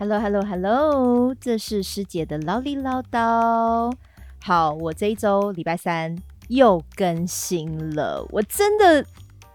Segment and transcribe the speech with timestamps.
[0.00, 3.92] Hello Hello Hello，这是师姐的唠里唠叨。
[4.40, 8.24] 好，我这一周礼拜三又更新了。
[8.30, 9.04] 我真的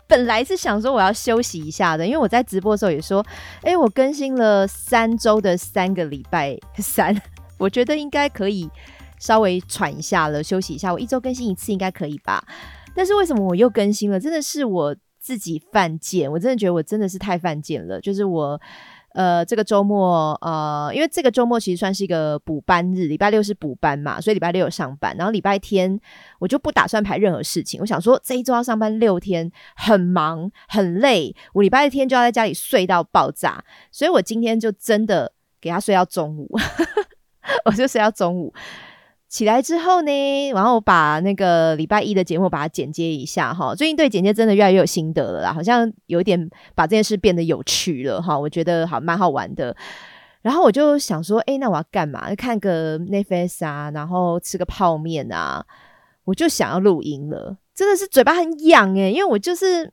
[0.06, 3.26] 本来是想说我要休息一下的，因为我在直播的时候也说，
[3.62, 7.16] 哎，我更新了三周的三个礼拜三，
[7.58, 8.70] 我觉得应该可以
[9.20, 10.92] 稍微喘一下了，休息一下。
[10.92, 12.44] 我一周更新一次应该可以吧？
[12.94, 14.20] 但是为什么我又更新了？
[14.20, 18.60] 真的是我自己犯贱，我真的觉得我真的是太犯贱了，就是我。
[19.14, 26.00] 呃，这个周末，呃，因为这个周末其实算是一个补班日，礼拜六是补班嘛，所以礼拜六有上班，然后礼拜天
[26.40, 27.80] 我就不打算排任何事情。
[27.80, 36.50] 我想说这一周要上班六天，很忙很累，我礼拜天就要在家里睡到爆炸，所以我今天就真的给他睡到中午，
[37.66, 38.54] 我就睡到中午。
[39.34, 43.74] 起来之后呢，然后把那个礼拜一的节目把它剪接一下哈。
[43.74, 48.38] 最近对剪接真的越来越有心得了啦，好像有一点把这件事变得有趣了哈。
[48.38, 49.76] 我觉得好蛮好玩的。
[50.44, 52.36] 然后我就想说，哎，那我要干嘛？
[52.36, 55.66] 看个 Netflix 啊，然后吃个泡面啊。
[56.26, 59.92] 我就想要录音了，真的是嘴巴很痒诶，因为我就是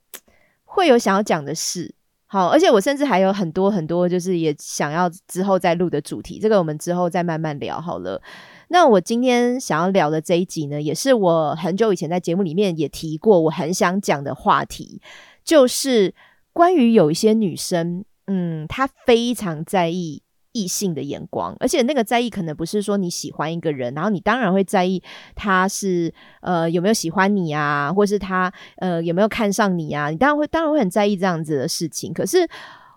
[0.65, 1.91] 会有想要讲的事。
[2.27, 6.37] 好，而且我甚至还有很多很多，就是也想要之后再录的主题。
[6.39, 8.21] 这个我们之后再慢慢聊好了。
[8.73, 15.01] 那我今天想要聊的这一集呢，也是我很久以前在节目里面也提过，我很想讲的话题，
[15.43, 16.15] 就是
[16.53, 20.21] 关于有一些女生，嗯，她非常在意
[20.53, 25.03] 异性的眼光，而且那个在意可能不是说你喜欢一个人，然后你当然会在意
[25.35, 32.47] 他是呃有没有喜欢你啊，或是他呃有没有看上你啊，你当然会当然会很在意这样子的事情，可是。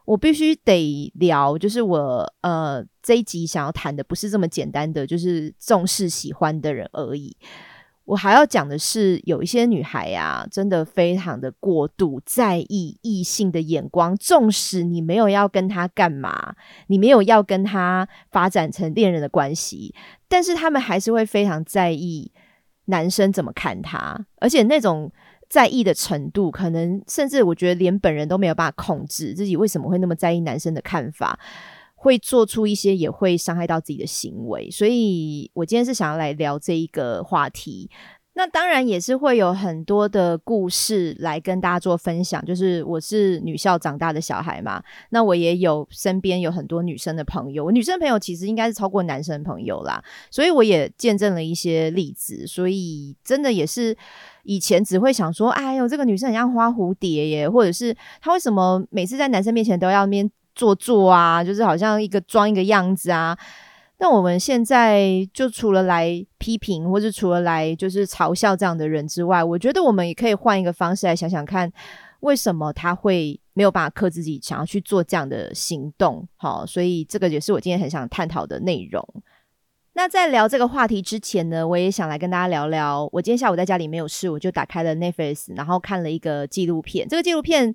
[0.05, 7.37] 我必须得聊，就是我呃这一集想要谈的不是这么简单的，就是重视喜欢的人而已。
[8.05, 16.55] 我还要讲的是，有一些女孩呀，真的非常的过度在意异性的眼光，纵使你没有要跟他干嘛，
[16.89, 19.95] 你没有要跟他发展成恋人的关系，
[20.29, 22.31] 但是他们还是会非常在意
[22.85, 25.11] 男生怎么看他，而且那种。
[25.55, 31.39] 在意的程度，可能甚至我觉得连本人都没有办法控制自己为什么会那么在意男生的看法，
[31.95, 34.69] 会做出一些也会伤害到自己的行为。
[34.69, 37.89] 所以我今天是想要来聊这一个话题。
[38.33, 42.45] 那当然也是会有很多的故事来跟大家做分享。
[42.45, 52.45] 就是我是女校长大的小孩嘛，那我也有身边有很多女生的朋友，女生朋友其实应该是超过男生朋友啦，所以我也见证了一些例子。
[52.45, 53.97] 所以真的也是。
[54.45, 61.43] 以前只会想说，哎呦，这个女生很像花蝴蝶耶，或者是她为什么每次在男生面前都要面做作啊？
[61.43, 63.37] 就是好像一个装一个样子啊。
[63.99, 71.73] 那我们现在就除了来批评，或者除了来就是嘲笑这样的人之外，我觉得我们也可以换一个方式来想想看，
[72.21, 76.27] 为什么他会没有办法克制自己想要去做这样的行动？
[76.37, 79.07] 好，所以这个也是我今天很想探讨的内容。
[79.97, 83.09] 那在聊这个话题之前呢，我也想来跟大家聊聊。
[83.13, 87.09] 我今天下午在家里没有事，我就打开了 Netflix，然后看了一个纪录片。
[87.09, 87.73] 这个纪录片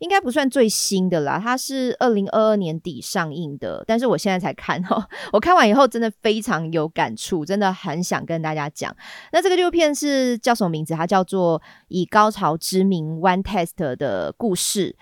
[0.00, 5.02] 应该不算最新的啦，它是二零二二年底上映的，但是我现在才看哦。
[5.32, 8.94] 我看完以后真的非常有感触，真的很想跟大家讲。
[9.32, 10.92] 那这个纪录片是叫什么名字？
[10.92, 14.94] 它叫做《以高潮之名 One Test》的故事。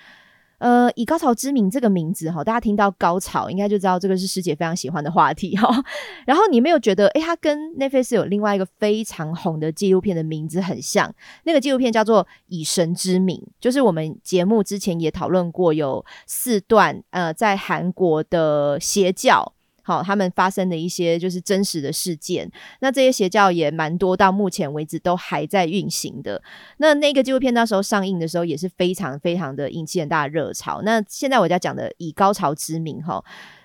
[0.61, 5.69] 呃，以高潮之名这个名字哈，大家听到高潮应该就知道这个是师姐非常喜欢的话题哈。
[6.27, 11.13] 然后你没有觉得，诶，它跟 Netflix 有另外一个非常红的纪录片的名字很像？
[11.45, 19.55] 那个纪录片叫做《以神之名》，就是我们节目之前也讨论过，有四段呃，在韩国的邪教。
[19.91, 22.49] 好，他们发生的一些就是真实的事件。
[22.81, 26.41] 那这些邪教也蛮多，到目前为止都还在运行的。
[26.77, 30.81] 那那个纪录片那时候上映的时候也是非常非常的引起很大的热潮。
[30.83, 33.25] 那现在我要讲的以高潮之名，哈，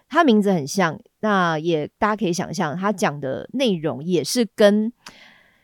[0.10, 4.92] 它名字很像，那也大家可以想象，它讲的内容也是跟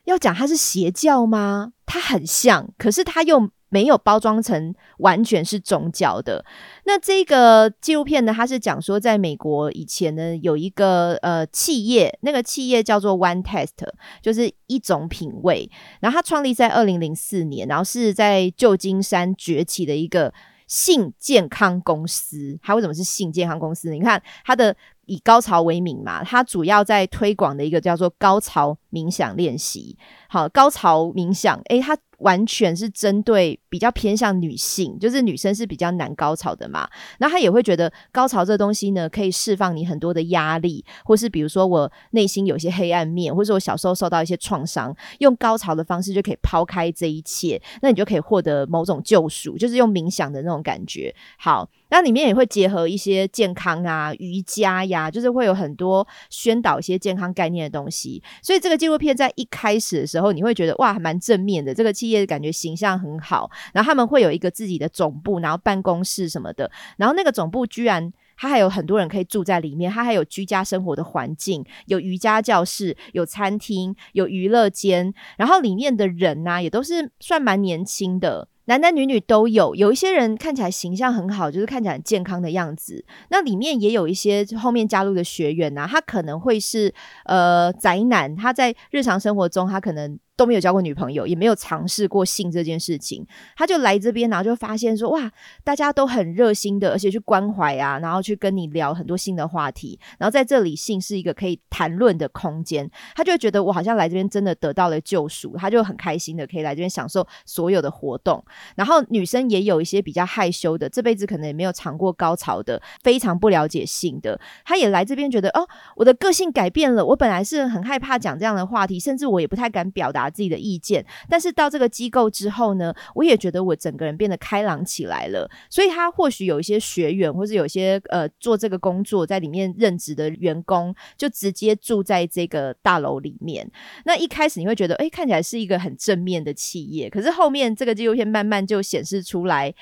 [0.05, 1.73] 要讲它是邪教吗？
[1.88, 3.50] 它很像，可是它又。
[3.71, 6.44] 没有包装成完全是宗教的。
[6.83, 13.88] 那这个纪录片呢，它是讲说，在美国以前呢，有一个呃企业，那个企业叫做 One Test，
[14.21, 15.71] 就是一种品味。
[16.01, 20.33] 然后它创立在二零零四年，然后是在旧金山崛起的一个
[20.67, 22.59] 性健康公司。
[22.62, 23.89] 它为什么是性健康公司？
[23.89, 24.75] 你看它的
[25.06, 29.97] 以高潮为名嘛，它主要在推广的一个叫做高潮冥想练习。
[30.27, 31.97] 好，高潮冥想，诶，它。
[32.21, 36.89] 完全是针对比较偏向女性，就是女生是比较难高潮的嘛。
[37.19, 51.13] 那她也会觉得高潮这东西呢，可以释放你很多的压力，或是比如说我内心有些黑暗面，或是我小时候受到一些创伤，用高潮的方式就可以抛开这一切，那你就可以获得某种救赎，就是用冥想的那种感觉。
[51.38, 58.23] 好，那里面也会结合一些健康啊、瑜伽呀，就是会有很多宣导一些健康概念的东西。
[58.41, 61.75] 所以这个纪录片在一开始的时候，你会觉得哇，蛮正面的。
[61.75, 68.11] 这个企业感觉形象很好，然后他们会有一个自己的总部，然后办公室什么的，然后那个总部居然。
[68.38, 83.04] 它还有很多人可以住在里面，它还有居家生活的环境，有瑜伽教室，有餐厅，有娱乐间，然后里面的人呢也都是算蛮年轻的，男男女女都有，有一些人看起来形象很好，就是看起来很健康的样子。
[83.30, 86.94] 那里面也有一些后面加入的学员呐，他可能会是
[87.25, 90.19] 呃宅男，他在日常生活中他可能。
[90.41, 93.23] 都没有交过女朋友，也没有尝试过性这件事情，
[93.55, 95.31] 他就来这边，然后就发现说，哇，
[95.63, 108.43] 大家都很热心的，而且去关怀啊，然后去跟你聊很多新的话题，然后在这里性是一个可以谈论的空间，他就觉得我好像来这边真的得到了救赎，他就很开心的可以来这边享受所有的活动。
[108.75, 115.67] 然后女生也有一些比较害羞的，这辈子可能也没有尝过高潮的，非常不了解性的，他也来这边觉得，哦，
[115.97, 120.31] 我的个性改变了，我本来是很害怕讲这样的话题，甚至我也不太敢表达。
[120.31, 125.50] 自己的意见，但是到这个机构之后呢，我也觉得我整个人变得开朗起来了。
[125.69, 133.69] 所以他或许有一些学员，或是有些呃做这个工作在里面任职的员工，就直接住在这个大楼里面。
[134.06, 139.74] 那一开始你会觉得，哎，看起来是一个很正面的企业，可是后面这个纪录片慢慢就显示出来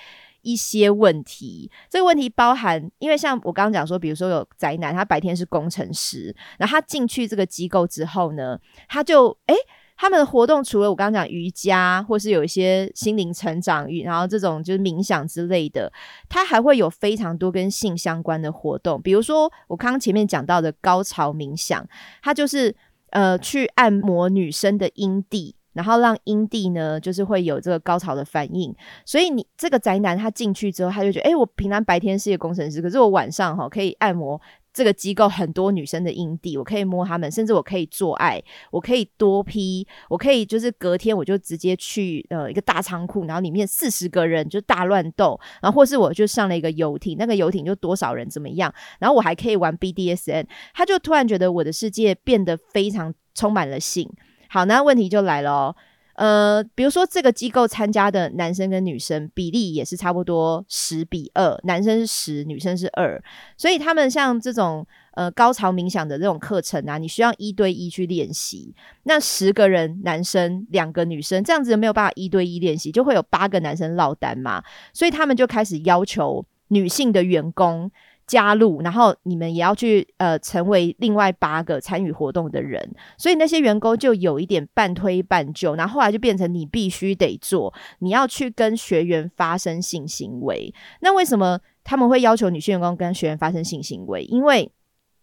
[0.42, 1.70] 一些问题。
[1.90, 9.56] 这个问题包含，因为像我刚刚讲说，比如说有宅男，他白天是工程师，然后他进去这个机构之后呢，他就哎。
[10.02, 15.92] 他们的活动除了我刚刚讲瑜伽，或是有一些心灵成长与，然后这种就是冥想之类的，
[16.30, 19.02] 它还会有非常多跟性相关的活动。
[19.02, 21.86] 比如说我刚刚前面讲到的高潮冥想，
[22.24, 22.74] 它就是
[23.10, 28.74] 呃去按摩女生的阴蒂，然后让阴蒂呢就是会有这个高潮的反应。
[29.04, 34.40] 所以你这个宅男他进去之后，他就觉得，哎，我平常白天是一个工程师，可是我晚上哈可以按摩。
[34.72, 54.10] 这个机构很多女生的阴蒂，我可以摸她们，甚至我可以做爱，我可以多批，我可以就是隔天我就直接去呃一个大仓库，然后里面四十个人就大乱斗，然后或是我就上了一个游艇，那个游艇就多少人怎么样，然后我还可以玩 BDSN，他就突然觉得我的世界变得非常充满了性。
[54.50, 55.76] 好，那问题就来了哦。
[56.20, 63.24] 呃，比如说这个机构参加的男生跟女生比例也是差不多十比二，男生是十，女生是二，
[63.56, 68.76] 所以他们像这种呃高潮冥想的这种课程啊，你需要一对一去练习。
[69.04, 74.62] 那十个人男生两个女生这样子没有办法一对一练习，就会有八个男生落单嘛，
[74.94, 77.90] 所以他们就开始要求女性的员工。
[78.30, 82.80] 加入，然后你们也要去呃成为另外八个参与活动的人，
[83.18, 90.72] 所以那些员工就有一点半推半就，然后后来就变成你必须得做，你要去跟学员发生性行为。
[91.02, 94.22] 那为什么他们会要求女性员工跟学员发生性行为？
[94.26, 94.72] 因为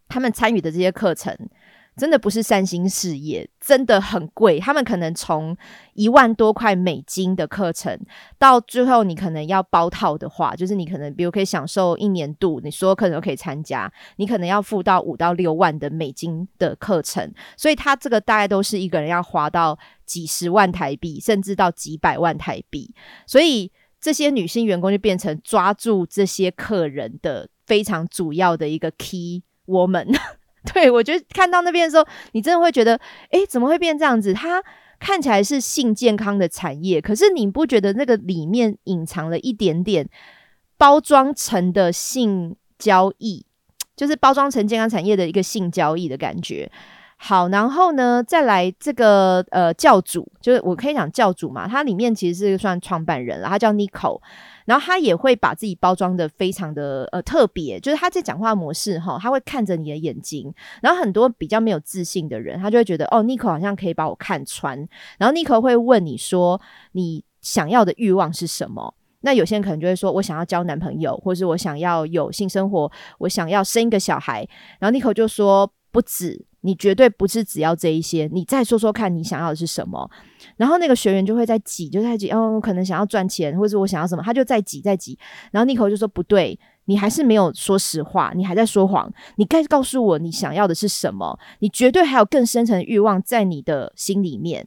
[0.09, 1.33] 他们参与的这些课程。
[1.97, 4.61] 真的不是善心事业，真的很贵。
[4.61, 5.57] 他们可能从
[5.95, 7.99] 一万多块美金的课程，
[8.39, 17.33] 到最后你可能要包套的话，就是你可能比如可以享受一年度，你所有课程都可以参加，你可能要付到五到六万的美金的课程。
[17.57, 22.95] 所以他这个大概都是一个人要花到几十万台币，甚至到几百万台币。
[23.27, 30.15] 所以这些女性员工就变成抓住这些客人的非常主要的一个 key woman。
[30.75, 34.35] 对，我觉得看到那边的时候，你真的会觉得，哎，怎么会变这样子？
[34.35, 34.63] 它
[34.99, 40.09] 看起来是性健康的产业，可是你不觉得那个里面隐藏了一点点
[40.77, 43.45] 包装成的性交易，
[43.95, 46.71] 就是包装成健康产业的一个性交易的感觉？
[47.19, 54.21] 好，然后呢，再来这个呃教主，就是我可以讲教主嘛，他里面其实是算创办人了，他叫 Nico。
[54.67, 60.53] 然后他也会把自己包装的非常的呃特别，就是他在讲话模式哈，他会看着你的眼睛。
[60.83, 64.77] 然后很多比较没有自信的人，他就会觉得哦，Nico 好像可以把我看穿。
[65.19, 66.61] 然后 Nico 会问你说，
[66.93, 68.95] 你想要的欲望是什么？
[69.21, 74.47] 那有些人可能就会说，我想要交男朋友，或是我想要有性生活，我想要生一个小孩。
[74.81, 76.45] 然后 Nico 就说，不止。
[76.67, 80.11] 你绝对不是只要这一些，你再说说看你想要的是什么。
[80.57, 85.17] 然后那个学员就会在挤，就在挤，哦，可能想要赚钱，或者我想要什么，他就在挤，在挤。
[85.53, 89.09] 然后 n i c o 就说不对，你还是没有说实话，你还在说谎。
[89.37, 91.39] 你该告诉我你想要的是什么？
[91.61, 94.67] 你绝对还有更深层的欲望在你的心里面。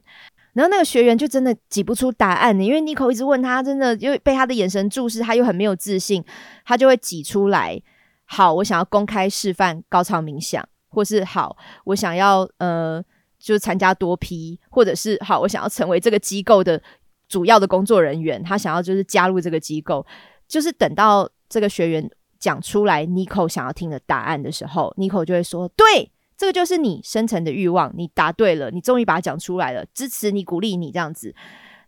[0.54, 6.24] 然后那个学员就真的挤不出答案，因为 n i c o 一直问他，真的因为被他的眼神注视，他又很没有自信，
[6.64, 7.80] 他就会挤出来。
[8.24, 10.66] 好，我想要公开示范高潮冥想。
[10.90, 13.02] 或是好，我想要呃，
[13.38, 16.82] 就是参加多批，或者是好，我想要成为这个机构的
[17.28, 20.04] 主要的工作人员，他想要就是加入这个机构，
[20.46, 31.34] 就是等到这个学员讲出来 n i c o 想要听的答案的时候 n i c o 就会说：“对，这个就是你深层的欲望，你答对了，你终于把它讲出来了，支持你，鼓励你这样子。”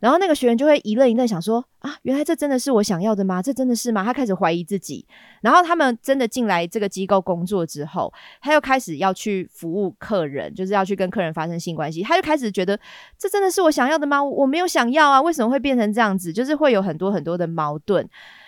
[0.03, 3.41] 然后那个学员就会一愣一愣，想说啊，原来这真的是我想要的吗？
[3.41, 4.03] 这真的是吗？
[4.03, 5.07] 他开始怀疑自己。
[5.39, 12.03] 然后他们真的进来这个机构工作之后，他又开始要去服务客人，就是要去跟客人发生性关系。
[12.03, 12.77] 他就开始觉得，
[13.17, 14.21] 这真的是我想要的吗？
[14.21, 16.33] 我没有想要啊，为什么会变成这样子？
[16.33, 18.05] 就是会有很多很多的矛盾。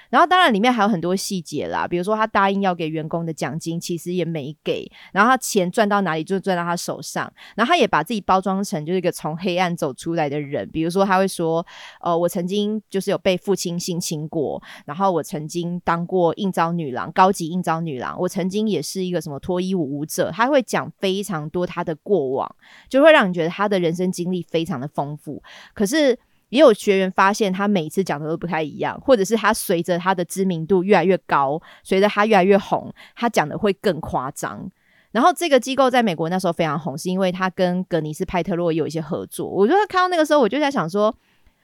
[0.09, 11.65] 然后当然里面还有很多细节啦，比如说他答应要给员工的奖金其实也没给，然后他钱赚到哪里就赚到他手上，然后他也把自己包装成就是一个从黑暗走出来的人，比如说他会说，
[12.01, 22.55] 呃，我曾经就是有被父亲性侵过，然后我曾经当过应招女郎，高级应招女郎，我曾经也是一个什么脱衣舞舞者，他会讲非常多他的过往，
[22.89, 25.41] 就会让你觉得他的人生经历非常的丰富，
[25.73, 26.17] 可是。
[26.49, 34.69] 也有学员发现，他每次讲的都不太一样，或者是他随着他的知名度越来越高，随着他越来越红，他讲的会更夸张。
[35.11, 39.47] 然后这个机构在美国那时候非常红，是因为他跟格尼斯派特洛有一些合作。
[39.47, 41.15] 我觉得看到那个时候，我就在想说，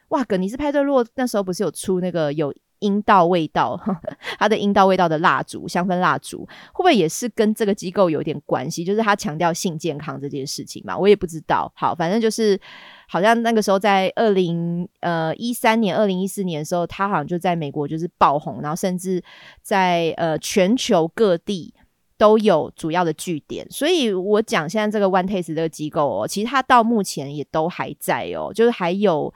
[0.09, 2.53] 哇，格尼斯派特洛那时候不是有出那个有。
[2.81, 3.79] 阴道味道，
[4.37, 8.83] 它的阴道味道的蜡烛，香氛蜡烛，会不会也是跟这个机构有点关系？
[8.83, 10.97] 就是他强调性健康这件事情嘛？
[10.97, 11.71] 我也不知道。
[11.75, 12.59] 好，反正就是
[13.07, 19.23] 好像那个时候在二零呃一三年、二零一四年的时候，他好像就在美国就是爆红，然后甚至
[19.61, 21.73] 在呃全球各地
[22.17, 23.65] 都有主要的据点。
[23.69, 29.33] 所以我讲现在这个 One Taste 这个机构哦，其实它到目前也都还在哦，就是还有。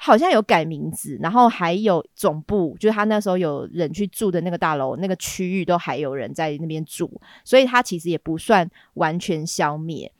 [0.00, 10.10] 好像有改名字，然后还有总部，就是他那时候有人去住的那个大楼，那个区域都还有人在那边住，所以他其实也不算完全消灭。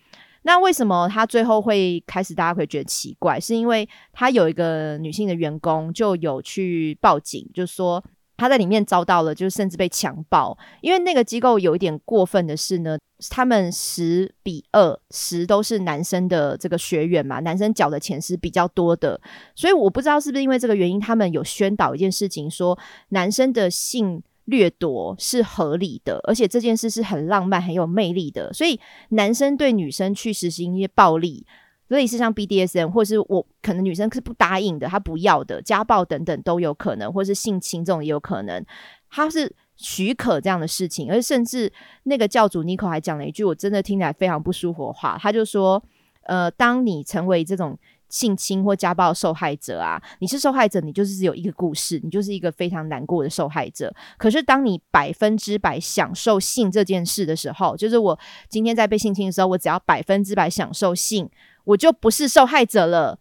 [0.42, 3.38] 那为什么他最后会开始大家会觉得奇怪？
[3.40, 8.04] 是因为他有一个女性的员工就有去报警，就说。
[8.38, 12.96] 他在里面遭到了，就是甚至被强暴，因为那个机构有一点过分的是呢，
[13.28, 19.20] 他们十比二十都是男生的这个学员嘛，男生缴的钱是比较多的，
[19.54, 22.78] 所以我不知道是不是因为这个原因，他们有宣导一件事情，说
[23.10, 28.80] 男生的性掠夺是合理的，而且这件事是很浪漫、很有魅力的，所以
[29.10, 31.44] 男生对女生去实行一些暴力。
[31.88, 38.64] 类似像 BDSM，或是我可能女生是不答应的，她不要的，家暴等等都有可能，或是性侵这种也有可能，
[39.10, 45.82] 他是许可这样的事情，而甚至那个教主 Nico 还讲了一句我真的听起来非常不舒服的话，他就说，
[46.24, 47.78] 呃，当你成为这种
[48.10, 53.94] 性侵或家暴受害者啊，你是受害者，你就是只有一个故事，你就是一个非常难过的受害者。
[54.18, 58.18] 可是当你百分之百享受性这件事的时候，就是我
[58.48, 61.30] 今天在被性侵的时候，我只要百分之百享受性。
[61.68, 63.18] 我就不是受害者了，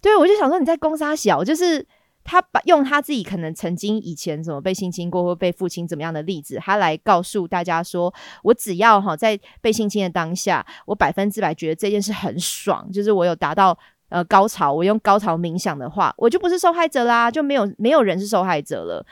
[0.00, 1.86] 对我就想说你在攻杀小，就是
[2.24, 13.78] 他把用他自己可能曾经以前怎么被性侵过或被父亲怎么样的例子，他来告诉大家说，我只要哈在被性侵的当下，我百分之百觉得这件事很爽，就是我有达到
[14.08, 19.04] 呃高潮，我用高潮冥想的话，我就不是受害者啦，就没有没有人是受害者了。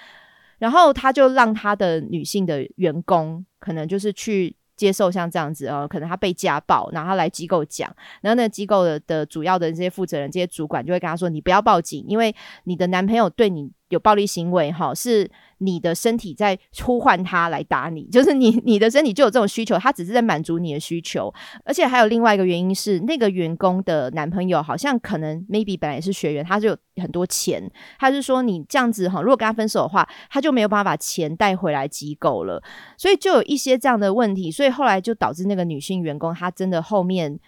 [0.59, 4.57] 然后他就让他的女性的员工可能就是去。
[4.78, 15.26] 接受像这样子呃，可能他被家暴，然后他来机构讲，然后那机构的的主要的这些负责人、这些主管就会跟他说：“你不要报警，因为你的男朋友对你。”有暴力行为，哈，是
[15.59, 21.33] 你的身体在呼唤他来打你， 就是你你的身体就有这种需求，他只是在满足你的需求，
[21.65, 32.62] 而且还有另外一个原因是，那个员工的男朋友好像可能 maybe 本来也是学员，他就有很多钱，他是说你这样子哈，如果跟他分手的话，他就没有办法把钱带回来机构了，
[32.97, 37.38] 所以就有一些这样的问题，所以后来就导致那个女性员工她真的后面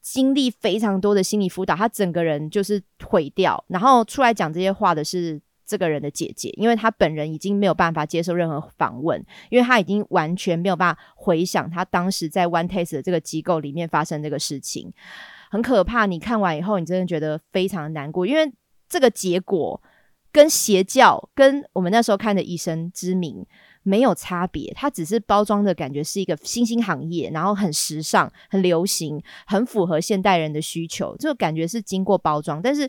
[0.00, 5.40] 经历非常多的心理辅导，她整个人就是毁掉，然后出来讲这些话的是。
[5.66, 14.92] 这个人的姐姐，因为她本人已经没有办法接受任何访问，因为她已经完全没有办法回想她当时在 One Taste 的这个机构里面发生这个事情，
[15.50, 16.06] 很可怕。
[16.06, 18.52] 你看完以后，你真的觉得非常难过，因为
[18.88, 19.82] 这个结果
[20.30, 23.34] 跟邪教、跟我们那时候看的《以身之名》
[23.82, 32.88] 没有差别，它只是包装的感觉是一个新兴行业，然后很时尚、很流行、很符合现代人的需求，这个感觉是经过包装，但是。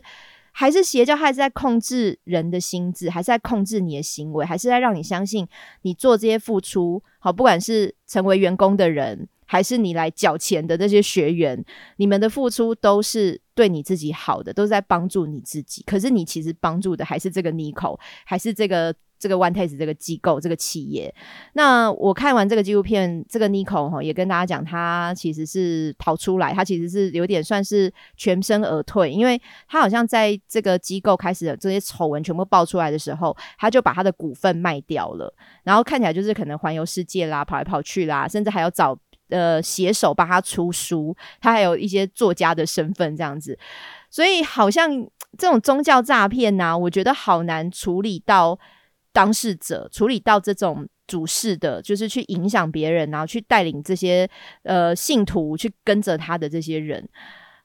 [0.58, 5.46] 还是邪教，还是在控制人的心智，还是在控制你的行为，还是在让你相信
[5.82, 11.64] 你做这些付出好，不管是成为员工的人，还是你来缴钱的那些学员，
[11.98, 15.84] 你们的付出都是对你自己好的，都是在帮助你自己。
[15.86, 21.14] 可是你其实帮助的还是这个妮蔻，还是这个这个 One Taste 这个机构这个企业。
[21.54, 35.34] 那我看完这个纪录片，这个 n i c o 哈也跟大家讲，他其实是逃出来，他其实是有点算是全身而退，因为他好像在这个机构开始这些丑闻全部爆出来的时候，他就把他的股份卖掉了，
[35.64, 38.96] 然后看起来就是可能环游世界啦，跑来跑去啦，甚至还要找
[39.30, 43.58] 呃写手帮他出书，他还有一些作家的身份这样子，
[44.10, 44.90] 所以好像
[45.36, 48.58] 这种宗教诈骗呐，我觉得好难处理到。
[49.18, 54.30] 当事者处理到这种主事的，就是去影响别人，然后去带领这些
[54.62, 57.04] 呃信徒去跟着他的这些人，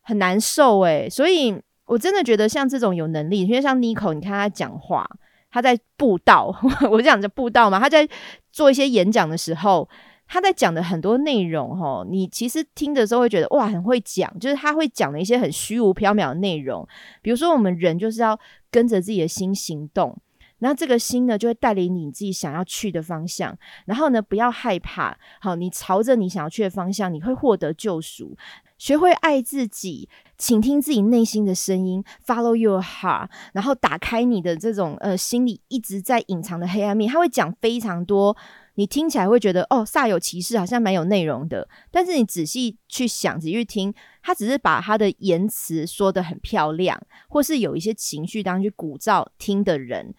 [0.02, 1.08] 很难受诶。
[1.08, 1.56] 所以
[1.86, 5.08] 我真的觉得像这种有能力，因为像 n i c o 你看他讲话，
[5.52, 6.52] 他在布道，
[6.90, 8.10] 我讲着布道嘛，他在
[8.52, 9.88] 做一些演讲的时候，
[10.28, 16.88] 他在讲的很多内容，哈，你其实听的时候会觉得哇，很会讲，就是他会讲的一些很虚无缥缈的内容，
[17.22, 18.40] 比如说我们人就是要
[18.72, 20.18] 跟着自己的心行动。
[20.60, 23.58] 那这个心呢，就会带领你自己想要去的方向。
[23.86, 28.38] 然后呢，不要害怕，好，你朝着你想要去的方向，你会获得救赎。
[28.78, 37.10] 学会爱自己，倾听自己内心的声音，Follow your heart，然后打开你的这种呃心里一直在隐藏的黑暗面。
[37.10, 38.36] 他会讲非常多，
[38.76, 41.70] 你听起来会觉得哦煞有其事，好像蛮有内容的。
[41.92, 50.14] 但是你仔细去想，仔细去听，他只是把他的言辞说的很漂亮，或是有一些情绪当去鼓噪听的人。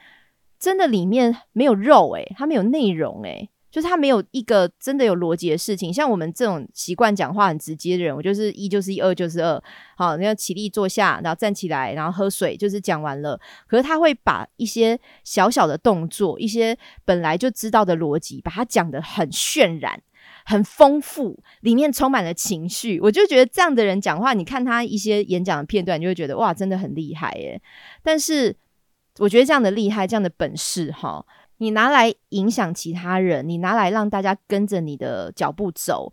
[0.64, 5.92] 真的里面没有肉诶，它没有内容诶，就是它没有一个真的有逻辑的事情。
[5.92, 9.62] 像我们这种习惯讲话很直接的人，我就是一就是一，二就是二。
[9.94, 13.38] 好，你要起立坐下，然后站起来，然后喝水，就是讲完了。
[13.66, 20.00] 可是他会把一些小小的动作，一些本来就知道的逻辑，把它讲的很渲染、
[20.46, 22.98] 很丰富，里面充满了情绪。
[23.00, 27.60] 我就觉得这样的人讲话，你看他一些演讲的片段，你就会觉得哇，真的很厉害耶。
[28.02, 28.56] 但是。
[29.18, 31.24] 我觉得这样的厉害，这样的本事，哈，
[31.58, 36.12] 你拿来影响其他人，你拿来让大家跟着你的脚步走，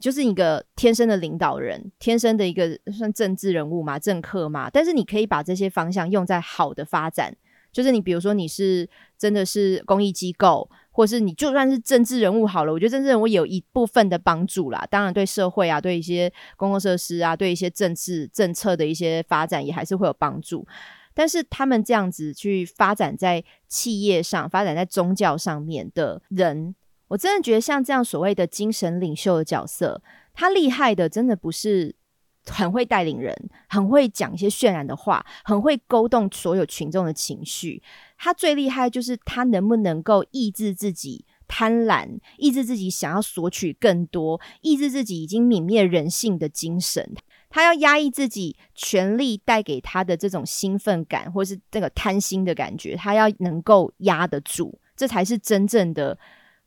[0.00, 4.68] 就是一个天生的领导人，天生的一个算政治人物嘛，政客嘛。
[4.68, 7.36] 但是你可以把这些方向用在好的发展，
[7.70, 14.84] 就是你比如说你是真的是公益机构，或是你就算是政治人物好了，我觉得政治人物有一部分的帮助啦。
[14.90, 20.66] 当然对社会啊，对一些公共设施啊，对一些政治政策的一些发展也还是会有帮助。
[21.14, 26.74] 但是他们这样子去发展在企业上、发展在宗教上面的人，
[27.08, 31.94] 我真的觉得像这样所谓的精神领袖的角色，他厉害的真的不是
[32.46, 33.36] 很会带领人，
[33.68, 37.82] 很会讲一些渲染的话，很会勾动所有群众的情绪。
[38.16, 47.14] 他最厉害就是他能不能够抑制自己贪婪，抑制自己想要索取更多，抑制自己已经泯灭人性的精神。
[47.50, 56.16] 他要压抑自己权力带给他的这种兴奋感，或是这个贪心的感觉，他要能够压得住，这才是真正的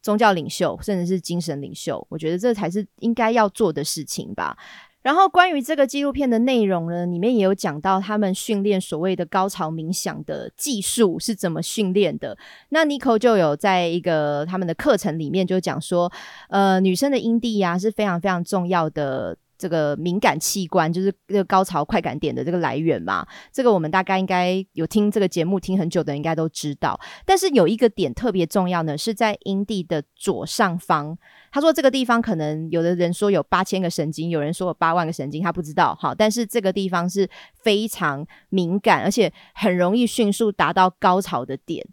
[0.02, 2.06] 宗教领袖，甚至是精神领袖。
[2.10, 4.58] 我觉得这才是应该要做的事情吧。
[5.02, 12.38] 然后关于这个纪录片的内容呢，里面也有讲到他们训练所谓的高潮冥想的技术是怎么训练的。
[12.70, 16.12] 那 Nico 就有在一个他们的课程里面就讲说，
[16.50, 19.38] 呃，女生的阴蒂呀是非常非常重要的。
[19.58, 23.26] 这个敏感器官就是这个高潮快感点的这个来源嘛？
[23.52, 27.00] 这个我们大概应该有听这个节目听很久的，应该都知道。
[27.26, 31.18] 但是有一个点特别重要呢，是在阴蒂的左上方。
[31.52, 35.96] 他说这个地方可能有的人说有八千个神经，有人说有八万个神经，他不知道。
[36.00, 41.86] 好，但是这个地方是非常敏感，而且很容易迅速达到高潮的点。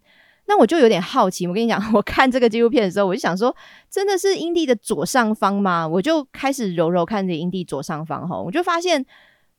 [0.51, 3.55] 那我就有点好奇，我跟你讲，我看这个纪录片的时候，我就想说，
[3.89, 5.87] 真的是阴蒂的左上方吗？
[5.87, 9.05] 我就开始揉揉看着阴蒂左上方，哈，我就发现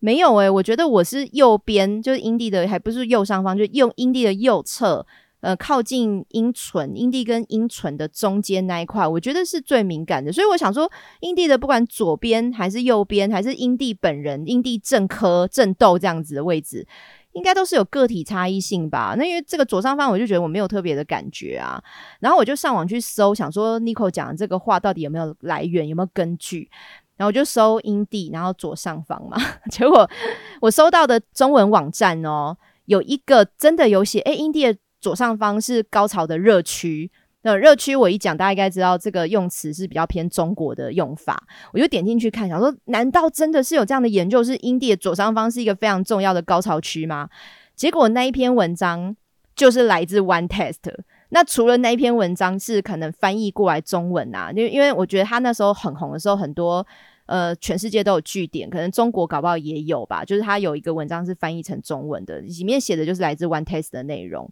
[0.00, 5.06] 没有诶，我觉得我是右边，就是阴蒂的，还不是右上方，就用阴蒂的右侧，
[5.40, 10.30] 呃，靠近阴唇，阴蒂跟阴唇的中间那一块，我觉得是最敏感的。
[10.30, 16.86] 所以我想说，阴蒂的不管左边还是右边，还是阴蒂本人，阴蒂正科正斗这样子的位置。
[17.32, 19.14] 应该都是有个体差异性吧？
[19.16, 21.82] 那因为这个左上方，我就觉得我没有特别的感觉啊。
[22.20, 26.70] 然后我就上网去搜，想说 n i c o 讲的这个话到底有没有来源，有没有根据？
[27.16, 29.36] 然后我就搜阴蒂，然后左上方嘛。
[29.70, 30.08] 结果
[30.60, 37.10] 我搜到的中文网站哦，有一个真的有写，哎，阴蒂的左上方是高潮的热区。
[37.42, 41.42] 那热区我一讲，大家应该知道这个用词是比较偏中国的用法。
[41.72, 47.28] 我就点进去看，想说，难道真的是有这样的研究，是阴蒂的左上方是一个非常重要的高潮区吗？
[47.74, 49.16] 结果那一篇文章
[49.56, 50.78] 就是来自 One Test。
[51.30, 56.86] 那除了那一篇文章是可能翻译过来中文啊，因为因为我觉得他那时候很红的时候，很多
[57.24, 60.24] 呃全世界都有据点，可能中国搞不好也有吧。
[60.24, 64.48] 就是他有一个文章是翻译成中文的，里面写的就是来自 One Test 的内容。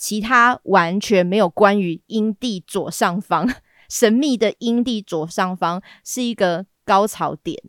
[0.00, 3.46] 其他完全没有关于阴蒂左上方
[3.88, 7.62] 神秘的阴蒂左上方是一个高潮点。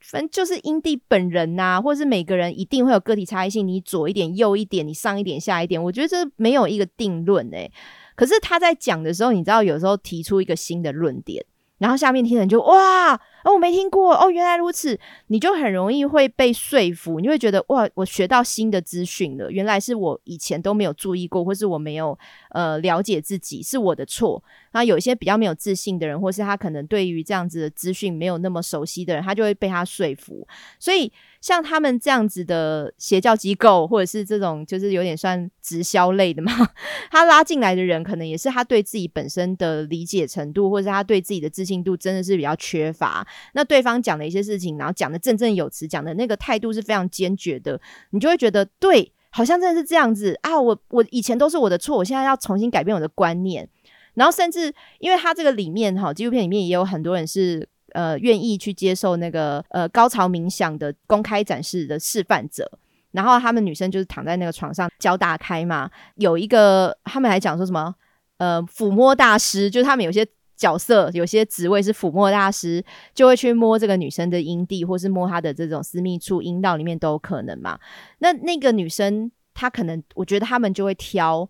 [0.00, 7.70] 反正就是阴蒂本人呐，或者是每个人一定会有个体差异性，你左一点、右一点，你上一点、下一点，我觉得这没有一个定论诶。
[8.14, 11.44] 可是他在讲的时候，你知道有时候提出一个新的论点。
[11.78, 22.18] 然后下面听人就哇哦，我没听过哦，原来如此，你就很容易会被说服，你会觉得哇，我学到新的资讯了，原来是我以前都没有注意过，或是我没有
[22.50, 24.42] 呃了解自己是我的错。
[24.72, 30.46] 那有一些比较没有自信的人，或是他可能对于这样子的资讯没有那么熟悉的人，他就会被他说服，
[30.78, 31.12] 所以。
[31.44, 36.50] 像他们这样子的邪教机构，或者是这种就是有点算直销类的嘛，
[37.12, 43.26] 他拉进来的人，可能也是他对自己本身的理解程度，或者是他对自己的自信度真的是比较缺乏。
[43.52, 50.60] 那对方讲的一些事情，然后讲的振振有词，讲的那个态度是非常坚决的，你就会觉得对，好像真的是这样子啊！
[50.60, 53.68] 我我以前都是我的错，我现在要重新改变我的观念。
[54.14, 57.68] 然后甚至因为他这个里面哈，纪录片里面也有很多人是。
[57.94, 62.68] 呃，愿意去接受那个呃高潮冥想的公开展示的示范者，
[63.12, 67.94] 然后他们女生就是躺在那个床上，脚打开嘛，有一个他们还讲说什么
[68.38, 77.78] 呃抚摸大师，就是他们有些角色有些职位是抚摸大师，就会去摸这个女生的阴蒂，或是摸她的这种私密处、阴道里面都有可能嘛。
[78.18, 81.48] 那那个女生她可能，我觉得他们就会挑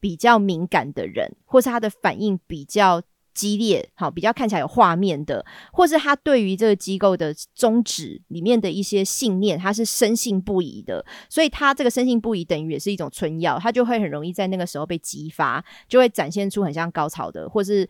[0.00, 3.02] 比较敏感的人，或是她的反应比较。
[3.36, 17.86] 激烈，好，比较看起来有画面的，或是她对于这个机构的宗旨里面的一些信念，她是深信不疑的，所以她这个深信不疑等于也是一种春药，她就会很容易在那个时候被激发，就会展现出很像高潮的，或是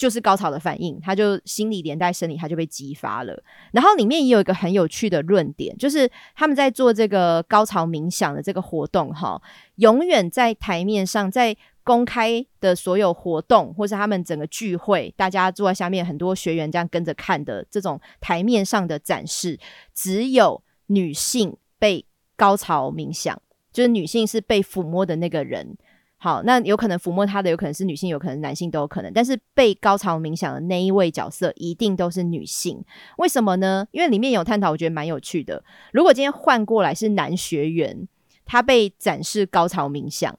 [0.00, 3.42] 就是高潮的反应，他就心理连带生理，他就被激发了。
[3.70, 9.40] 然后里面也有一个很有趣的论点，就是他们在做这个高潮冥想的这个活动，哈，
[9.74, 11.54] 永远在台面上在。
[11.82, 19.58] 公开的所有活动，或是他们整个聚会，大家坐在下面，很多学员这样跟着看的这种台面上的展示，
[19.92, 22.04] 只有女性被
[22.36, 23.40] 高潮冥想，
[23.72, 25.76] 就是女性是被抚摸的那个人。
[26.22, 32.84] 好，那有可能抚摸她的有可能是女性，有可能男性都有可能，但是被高潮冥想的那一位角色一定都是女性。
[33.16, 33.86] 为什么呢？
[33.90, 35.64] 因为里面有探讨，我觉得蛮有趣的。
[35.94, 38.06] 如果今天换过来是男学员，
[38.44, 40.36] 他被展示高潮冥想。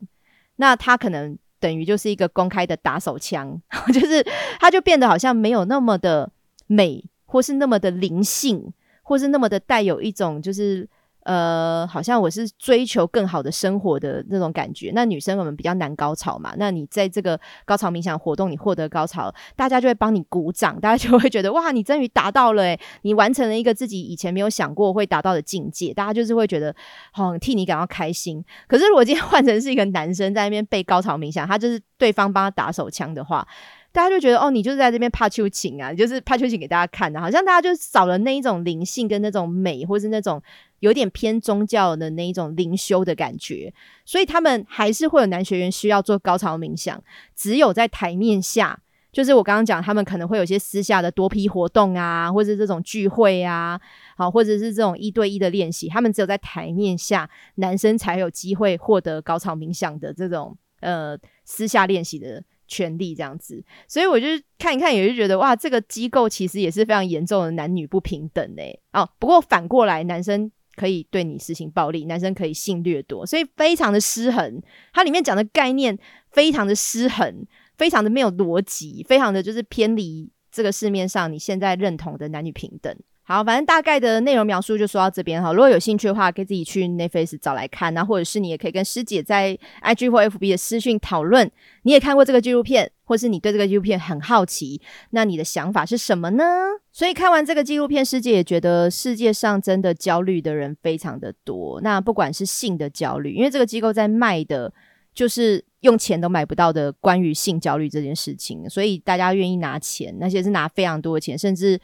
[0.58, 3.60] 那他可能等于就是一个公开的打手枪，
[3.92, 4.24] 就是
[4.60, 6.32] 他就变得好像没有那么的
[6.68, 10.88] 美，或是那么的灵性，或是那么的带有一种就是。
[11.24, 14.92] 呃，好像我是追求更好的生活的那种感觉。
[14.96, 26.76] 那女生我们比较难高潮嘛，那你在这个高潮冥想活动，你获得高潮，大家就会帮你鼓掌，大家就会觉得哇，你终于达到了，诶，你完成了一个自己以前没有想过会达到的境界，大家就是会觉得
[27.12, 28.44] 好替你感到开心。
[28.68, 33.48] 可是如果今天换成是一个男生在那边被高潮冥想，他就是对方帮他打手枪的话。
[33.94, 40.42] 大家就觉得哦，你就是在这边怕秋情啊，就是怕秋情给大家看的，好像大家就少了那一种灵性跟那种美，或是那种
[40.80, 43.74] 有点偏宗教的那一种灵修的感觉。
[44.06, 47.04] 所以他们还是会有男学员需要做高潮冥想，
[47.36, 48.80] 只有在台面下，
[49.12, 53.78] 就是我刚刚讲，他们可能会有些私下的多批活动啊，或者是这种聚会啊，
[54.16, 62.42] 好，或者是这种一对一的练习，他们只有在台面下，男生才有机会获得高潮冥想的这种呃私下练习的。
[62.72, 68.80] 权利这样子，所以我就看一看，也就觉得哇，这个机构其实也是非常严重的男女不平等嘞。
[68.94, 74.62] 哦，不过反过来，男生可以对你实行暴力，男生可以性掠夺，所以非常的失衡。
[74.94, 76.00] 它里面讲的概念
[76.32, 77.46] 非常的失衡，
[77.78, 82.96] 非常的没有逻辑，非常的就是偏离这个市面上你现在认同的男女平等。
[83.32, 85.54] 好，反正大概的内容描述就说到这边哈。
[85.54, 91.50] 如果有兴趣的话，可以自己去 Netflix 找来看那或者是你也可以跟师姐在 IG 或 FB 的私讯讨论。
[91.84, 96.44] 你也看过这个纪录片，或是你对这个纪录片很好奇，那你的想法是什么呢？
[96.92, 101.80] 所以看完这个纪录片，师姐也觉得世界上真的焦虑的人非常的多。
[101.80, 104.74] 那不管是性的焦虑，因为这个机构在卖的
[105.14, 111.80] 就是用钱都买不到的关于性焦虑这件事情，所以大家愿意拿钱，那些是拿非常多的钱，甚至。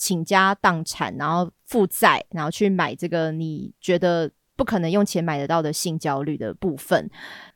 [0.00, 7.10] 倾家荡产，然后负债，然后去买这个你觉得不可能用钱买得到的性焦虑的部分。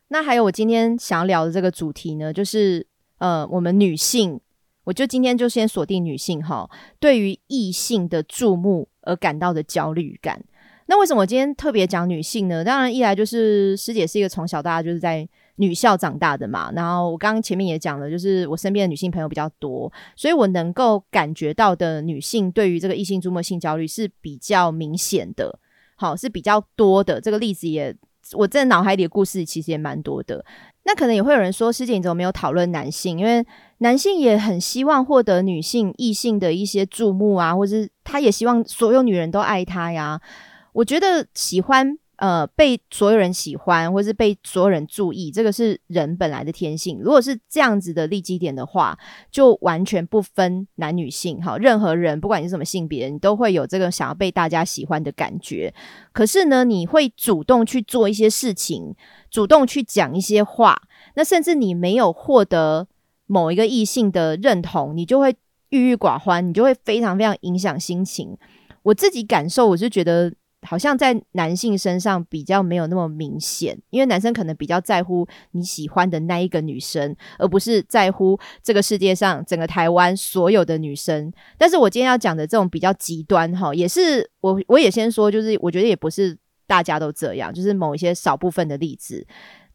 [0.09, 4.39] 那还有我今天想要聊的这个主题呢，就是呃，我们女性，
[4.85, 6.69] 我就今天就先锁定女性哈，
[7.01, 10.45] 对于异性的注目而感到的焦虑感。
[10.87, 12.63] 那为什么我今天特别讲女性呢？
[12.63, 15.27] 当然，一来就是师姐是一个从小大家就是在。
[15.57, 25.59] 女校长大的嘛，然后我刚刚前面也讲了，就是我身边的女性朋友比较多，所以我能够感觉到的女性对于这个异性注目性焦虑是比较明显的，
[25.95, 27.21] 好是比较多的。
[27.21, 27.95] 这个例子也
[28.33, 30.45] 我在脑海里的故事其实也蛮多的。
[30.83, 33.19] 那可能也会有人说，师姐你怎么没有讨论男性？
[33.19, 33.47] 因为
[33.79, 40.21] 男性也很希望获得女性异性的一些注目啊，或是他也希望所有女人都爱他呀。
[40.73, 41.97] 我觉得喜欢。
[42.17, 47.01] 呃，被所有人喜欢，或是被所有人注意，这个是人本来的天性。
[47.01, 48.97] 如果是这样子的利基点的话，
[49.33, 55.75] 就完全不分男女性，哈，任何人，不管你是什么性别，你都会有这个想要被大家喜欢的感觉。
[56.13, 58.95] 可是呢，你会主动去做一些事情，
[59.29, 60.81] 主动去讲一些话，
[61.17, 62.87] 那甚至你没有获得
[63.27, 65.35] 某一个异性的认同，你就会
[65.71, 68.39] 郁郁寡欢，你就会非常非常影响心情。
[68.85, 70.33] 我自己感受，我是觉得。
[70.65, 81.33] 好像在男性身上比较没有那么明显，因为男生可能比较在乎你喜欢的那一个女生，而不是在乎这个世界上整个台湾所有的女生。
[81.57, 89.27] 但是我今天要讲的这种比较极端哈，也是我我也先说，就是我觉得也不是大家都这样，就是某一些少部分的例子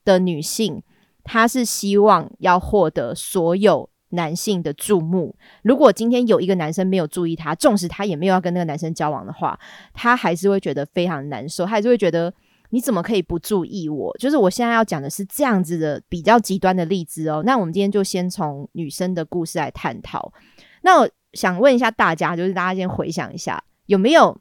[0.04, 0.82] 的女性，
[1.24, 3.90] 她是希望要获得所有。
[4.12, 9.60] 男性的注目，如果今天有一个男生没有注意他，纵使他也没有要跟那个男生交往的话，
[9.94, 12.34] 他还是会觉得非常难受，他还是会觉得
[12.72, 14.16] 你怎么可以不注意我？
[14.18, 17.44] 就是我现在要讲的是这样子的比较极端的例子哦。
[17.46, 20.34] 那我们今天就先从女生的故事来探讨。
[20.82, 24.36] 那我想问一下大家，就是大家先回想一下，有没有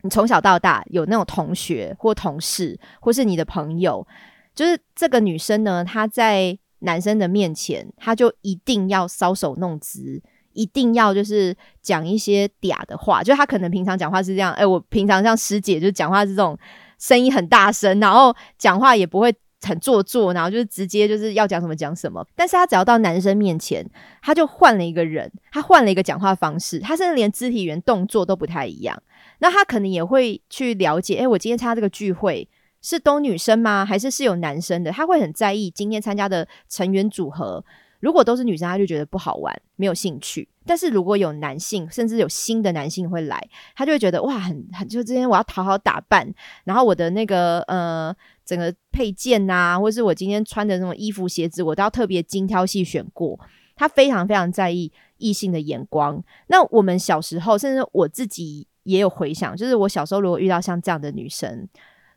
[0.00, 4.06] 你从小到大有那种同学或同事，或是你的朋友，
[4.54, 6.58] 就是这个女生呢，她在。
[6.84, 13.22] 男生的面前，他就一定要搔首弄姿，一定要就是讲一些嗲的话。
[13.22, 16.56] 就他可能平常讲话是这样，哎，我平常像师姐就讲话是这种
[16.98, 22.24] 声音很大声，然后讲话也不会很做作，然后就是直接就是要讲什么讲什么。
[22.36, 23.84] 但是他只要到男生面前，
[24.22, 29.02] 他就换了一个人，他换了一个讲话方式，他甚至连肢体语言动作都不太一样。
[29.38, 32.48] 那他可能也会去了解，哎，我今天参加这个聚会。
[32.84, 33.82] 是都女生吗？
[33.82, 34.92] 还是是有男生的？
[34.92, 37.64] 他会很在意今天参加的成员组合。
[38.00, 40.46] 如果都是女生，他就觉得不好玩，没有兴趣。
[40.66, 43.42] 但是如果有男性，甚至有新的男性会来，
[43.74, 46.30] 他就会觉得哇，很很就今天我要讨好打扮，
[46.64, 53.40] 然后我的那个呃整个配件呐，或是我今天穿的那种衣服鞋子，我都要特别精挑细选过。
[53.74, 56.22] 他非常非常在意异性的眼光。
[56.48, 61.66] 那我们小时候，甚至我自己也有回想，就是我小时候如果遇到像这样的女生。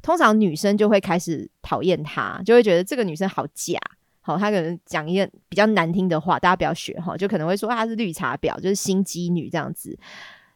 [0.08, 3.78] 通常女生就会开始讨厌他，就会觉得这个女生好假。
[4.22, 10.00] 好，她可能讲一些比较难听的话，大家不要学哈，就可能会说她是绿茶婊，就是心机女这样子。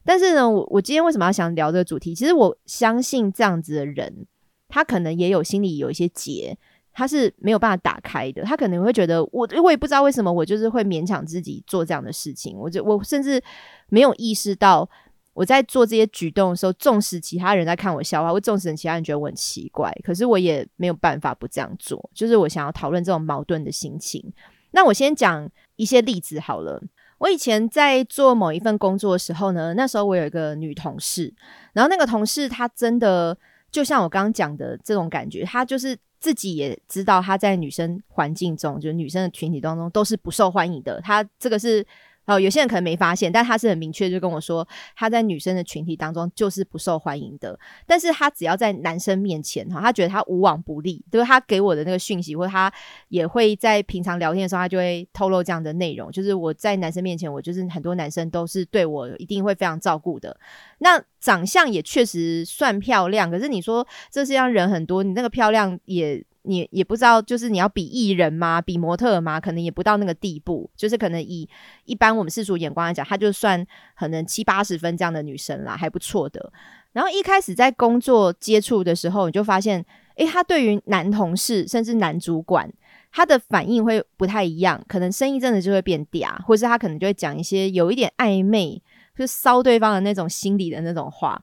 [0.06, 2.16] 但是呢，我我今天为什么要想聊这个主题？
[2.16, 4.26] 其实我相信这样子的人，
[4.70, 6.58] 他可能也有心里有一些结，
[6.94, 8.44] 他是没有办法打开的。
[8.44, 12.56] 他可能会觉得我我也不知道为什么，我就是会勉强自己做这样的事情。
[12.58, 13.44] 我就我甚至
[13.90, 14.90] 没有意识到。
[15.34, 22.10] 我在做这些举动的时候，纵使其他人在看我笑话，或纵使其他人觉得我很奇怪，可是我也没有办法不这样做。
[22.14, 24.34] 就是我想要讨论这种矛盾的心情。
[24.72, 26.84] 那我先讲一些例子好了。
[27.20, 31.34] 我以前在做某一份工作的时候呢，那时候我有一个女同事，
[31.72, 33.38] 然后那个同事她真的
[33.72, 41.00] 就像我刚刚讲的这种感觉，她就是自己也知道她在女生环境中，就是女生的群体当中都是不受欢迎的。
[41.00, 41.86] 她这个是。
[42.26, 47.60] 哦，有些人可能没发现，但他是很明确就跟我说，他在女生的群体当中就是不受欢迎的。
[47.86, 52.72] 但是他只要在男生面前哈，他觉得他无往不利，就是他给我的那个讯息，或者他
[53.10, 60.38] 也会在平常聊天的时候，他就会透露这样的内容，就是我在男生面前，我就是很多男生都是对我一定会非常照顾的。
[60.78, 66.24] 那长相也确实算漂亮，可是你说这世界上人很多，你那个漂亮也。
[66.44, 68.62] 你也不知道，就是你要比艺人吗？
[68.62, 69.40] 比模特吗？
[69.40, 70.70] 可能也不到那个地步。
[70.76, 71.48] 就是可能以
[71.86, 73.66] 一般我们世俗眼光来讲，她就算
[73.98, 76.52] 可能七八十分这样的女生啦，还不错的。
[76.94, 82.72] 然后一开始在工作接触的时候，你就发现，诶，她对于男同事甚至男主管，
[83.12, 84.84] 他的反应会不太一样。
[84.88, 88.82] 可能声音真的就会变嗲，或是他可能就会讲一些有一点暧昧，
[89.18, 91.42] 就骚对方的那种心理的那种话。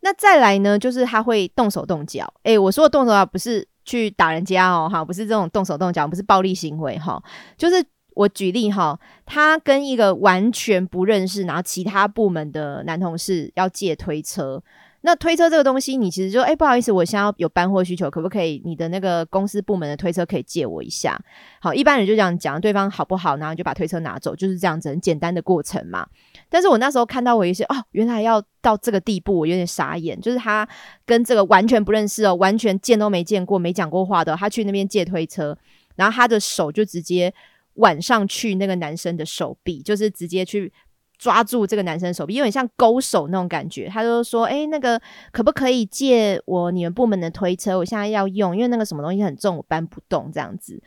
[0.00, 2.32] 那再来呢，就是他会动手动脚。
[2.42, 3.68] 诶，我说的动手啊，不是。
[3.84, 7.22] 去打人家哦，哈，不是这种动手动脚，不是暴力行为哈，
[7.56, 14.62] 就是我举例哈，他跟一个完全不认识，然后其他部门的男同事要借推车。
[15.04, 18.62] 那推车这个东西，你其实就哎，不好意思，我现在有搬货需求，可不可以？
[18.64, 21.20] 你的那个公司部门的推车可以借我一下？
[21.60, 26.06] 好，一般人就这样讲，对方好不好，然后就把推车拿走，就是这样子很简单的过程嘛。
[26.48, 30.68] 但是我那时候看到我一些哦，原来要到这个地步，我有点傻眼，就是他
[31.04, 35.58] 跟这个完全不认识哦，完全见都没见过、没讲过话的，他去那边借推车，
[35.96, 37.34] 然后他的手就直接
[37.74, 40.72] 挽上去那个男生的手臂，就是直接去。
[41.22, 43.86] 抓住这个男生手臂，有点像勾手那种感觉。
[43.88, 47.78] 他就说：“哎，那个可不可以借我你们部门的推车？
[47.78, 50.82] 我现在要用，因为那个什么东西很重，我搬不动这样子。”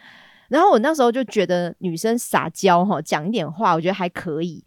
[0.49, 4.61] 然后我那时候就觉得女生撒娇哈，讲一点话，我觉得还可以。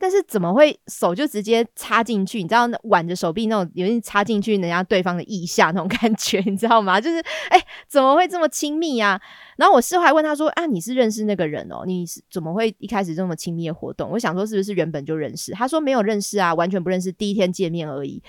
[0.00, 2.38] 但是怎么会手就直接插进去？
[2.38, 6.98] 你知道挽着手臂那种，有点插进去人家对方的腋下那种感觉， 你知道吗？
[6.98, 7.18] 就是
[7.50, 9.20] 哎，怎么会这么亲密呀？
[9.58, 11.84] 然后我事后还问他说：“啊，你是认识那个人哦？
[11.84, 15.52] 你是怎么会一开始这么亲密的活动？”我想说是不是原本就认识？
[15.52, 18.22] 他说没有认识啊，完全不认识，第一天见面而已。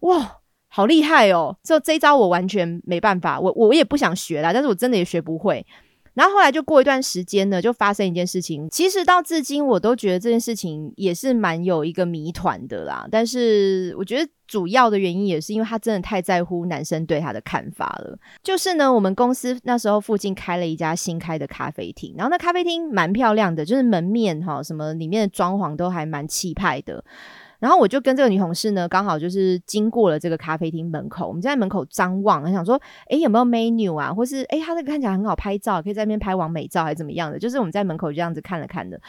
[0.00, 1.56] 哇，好厉害哦！
[1.62, 5.64] 就这一招我完全没办法，我我也不想学啦，但是我真的也学不会。
[6.14, 8.68] 然后后来就过一段时间呢，就发生一件事情。
[8.70, 13.06] 其实到至今，我都觉得这件事情也是蛮有一个谜团的啦。
[13.10, 18.16] 但是我觉得主要的原因也是因为他真的太在乎男生对他的看法了。
[18.42, 27.04] 就是呢，我们公司那时候附近开了一家新开的咖啡厅，然后那咖啡厅蛮漂亮的，就是门面哈什么里面的装潢都还蛮气派的。
[27.64, 34.12] 然后我就跟这个女同事呢，刚好就是经过了这个咖啡厅门口，我们在门口张望，想说，哎，有没有 menu 啊？
[34.12, 37.38] 或是，哎，他那个看起来很好拍照，可以在那边拍完美照，还是怎么样的？
[37.38, 39.00] 就是我们在门口这样子看了看的。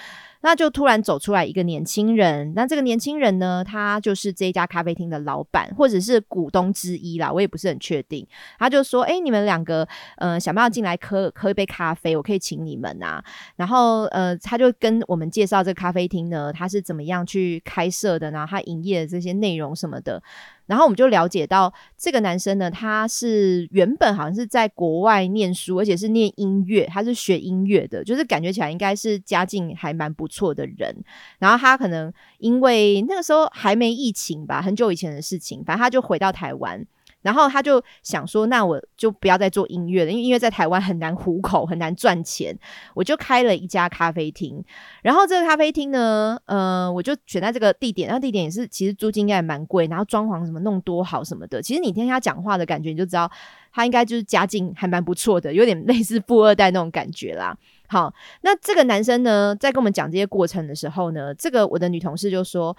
[0.46, 8.28] 那就突然走出来一个年轻人，那这个年轻人呢，他就是这一家咖啡厅的老板，或者是股东之一啦，我也不是很确定。
[8.60, 12.16] 他就说：“哎，你们两个，呃，想不想进来喝喝一杯咖啡？
[12.16, 13.24] 我可以请你们啊。”
[13.58, 18.46] 然后，呃，他就跟我们介绍这个咖啡厅呢，他是怎么样去开设的呢？
[18.48, 20.22] 他营业的这些内容什么的。
[20.68, 30.96] 然后我们就了解到，这个男生呢，他是原本好像是在国外念书，而且是念音乐，他是学音乐的，就是感觉起来应该是家境还蛮不错的人。
[31.40, 36.86] 然后他可能因为那个时候还没疫情吧，很久以前的事情，反正他就回到台湾。
[37.26, 42.56] 然后他就想说，那我就不要再做音乐了，因为音乐在台湾很难糊口，很难赚钱。
[42.94, 44.64] 我就开了一家咖啡厅。
[45.02, 48.08] 然后这个咖啡厅呢，呃，我就选在这个地点。
[48.12, 49.88] 那地点也是，其实租金应该也蛮贵。
[49.88, 53.32] 然后装潢什么弄多好什么的，其实你听他讲话的感觉，你就知道
[53.74, 57.58] 他应该就是家境还蛮不错的，有点类似富二代那种感觉啦。
[57.88, 62.78] 好，那这个男生呢，在跟我们讲这些过程的时候呢，这个我的女同事就说。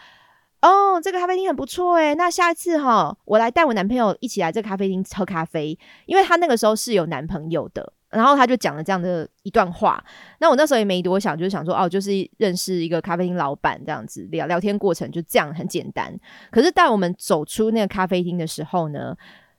[0.63, 2.15] 哦，这个咖啡厅很不错诶。
[2.15, 7.93] 那下一次哈，我来带我男朋友一起来这个咖啡厅喝咖啡，因为他那个时候是有男朋友的。
[8.09, 10.03] 然后他就讲了这样的一段话。
[10.39, 16.17] 那我那时候也没多想，就是想说哦，就是认识一个咖啡厅老板这样子聊聊天过程就这样很简单。
[16.51, 19.15] 可是带我们走出那个咖啡厅的时候呢，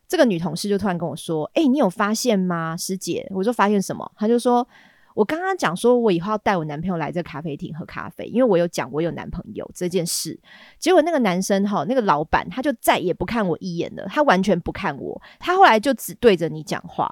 [0.08, 4.68] 这个女同事就突然跟我说：“哎，你有发现吗，师姐？”我说：“发现什么？”她就说。
[5.18, 10.40] 我刚刚讲说，我以后要带我男朋友来这咖啡厅喝咖啡，因为我有讲我有男朋友这件事。
[10.78, 17.12] 结果那个男生哈，那个老板他就再也不看我一眼了，他完全不看我，他后来就只对着你讲话。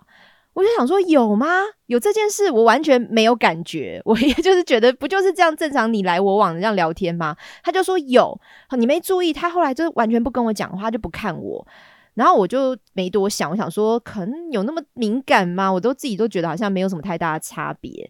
[0.53, 1.47] 我就想说，有吗？
[1.87, 3.99] 有这件事，我完全没有感觉。
[4.05, 7.35] 我也就是觉得，不就是这样正常你来我往的这样聊天吗？
[7.63, 8.39] 他就说有，
[8.77, 11.67] 你没注意，他后来就完全不跟我讲话，就不看我。
[12.15, 15.71] 然后我就没多想，我想说可能有那么敏感吗？
[15.71, 18.09] 我都自己都觉得好像没有什么太大的差别。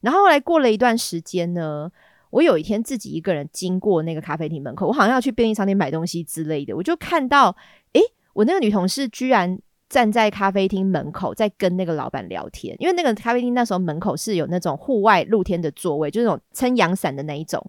[0.00, 1.90] 然后后来过了一段时间呢，
[2.30, 7.56] 我有一天自己一个人经过那个咖啡厅门口，我好像要去便利商店买东西之类的，我就看到，
[7.92, 8.00] 诶，
[8.34, 17.64] 我那个女同事居然站在咖啡厅门口在跟那个老板聊天，因为那个咖啡厅那时候门口是有那种户外露天的座位，就那种撑阳伞的那一种。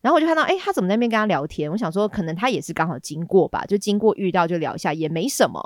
[0.00, 1.70] 然后我就看到，哎，他怎么在那边跟他聊天？
[1.70, 5.60] 我想说，可能他也是刚好经过吧，就经过遇到就聊一下，也没什么。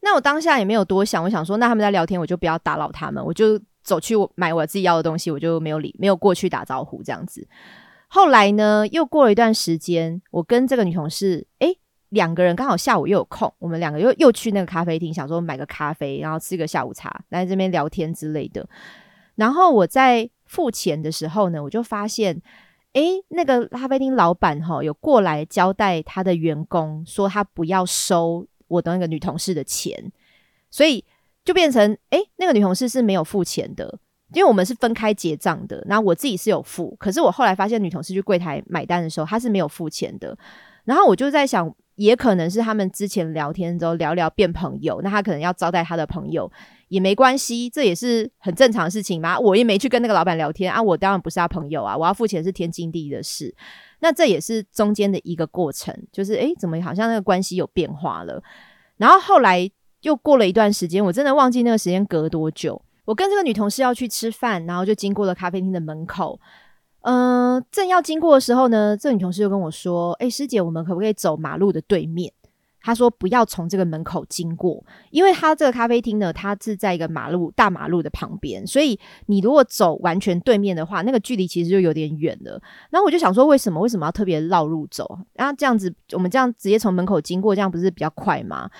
[0.00, 7.46] 那我当下也没有多想，我想说，那他们在聊天，我就不要打扰他们，我就走去买我自己要的东西，我就没有理，没有过去打招呼这样子。
[8.06, 11.74] 后来呢，又过了一段时间，我跟这个女同事，哎，
[12.10, 18.64] 两个人刚好下午又有空，我们两个又又去那个咖啡厅，想说买个咖啡，然后吃个下午茶，来这边聊天之类的。
[19.34, 22.40] 然后我在付钱的时候呢，我就发现。
[22.94, 30.12] 诶，那个咖啡厅老板哈有过来交代他的员工，说他不要收我的那个女同事的钱，
[30.70, 31.04] 所以
[31.44, 33.98] 就变成诶，那个女同事是没有付钱的，
[34.34, 35.84] 因为我们是分开结账的。
[35.86, 40.36] 那我自己是有付，可是我后来发现女同事去柜台买单的时候，她是没有付钱的。
[40.84, 41.74] 然后我就在想。
[41.96, 46.50] 也可能是他们之前聊天之后聊聊变朋友，那他可能要招待他的朋友
[46.90, 49.38] 也没关系，这也是很正常的事情嘛。
[49.38, 53.54] 我也没去跟那个老板聊天啊，我当然不是他朋友啊，我要付钱是天经地义的事。
[54.00, 58.42] 那这也是中间的一个过程，就是诶，怎么好像那个关系有变化了？
[58.96, 59.70] 然后后来
[60.02, 62.82] 又过了一段时间，我真的忘记那个时间隔多久。
[63.04, 66.40] 我跟这个女同事要去吃饭，然后就经过了咖啡厅的门口。
[67.02, 72.32] 嗯，正要经过的时候呢，这女同事就跟我说：“哎，师姐，我们可不可以走马路的对面？”
[72.82, 82.60] 他说不要从这个门口经过，因为他这个咖啡厅呢，它是在一个马路大马路的旁边，所以你如果走完全对面的话，那个距离其实就有点远了。
[82.90, 85.18] 然后我就想说，为什么为什么要特别绕路走？
[85.34, 88.70] 然后这样子，我们这样直接从门口经过，这样不是比较快吗？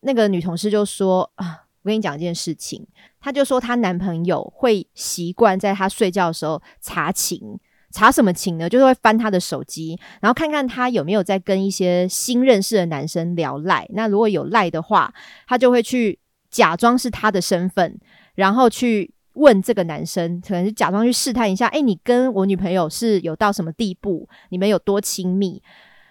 [0.00, 2.86] 那个女同事就说啊，我跟你讲一件事情，
[3.20, 7.58] 她就说她男朋友会习惯在她睡觉的时候查寝。
[7.96, 8.68] 查什么情呢？
[8.68, 13.88] 就是会翻他的手机，然后看看他有没有在跟一些新认识的男生聊赖。
[13.94, 15.10] 那如果有赖的话，
[15.48, 16.18] 他就会去
[16.50, 17.98] 假装是他的身份，
[18.34, 24.28] 然后去问这个男生，可能是假装去试探一下，哎，你跟我女朋友是有到什么地步？
[24.50, 25.62] 你们有多亲密？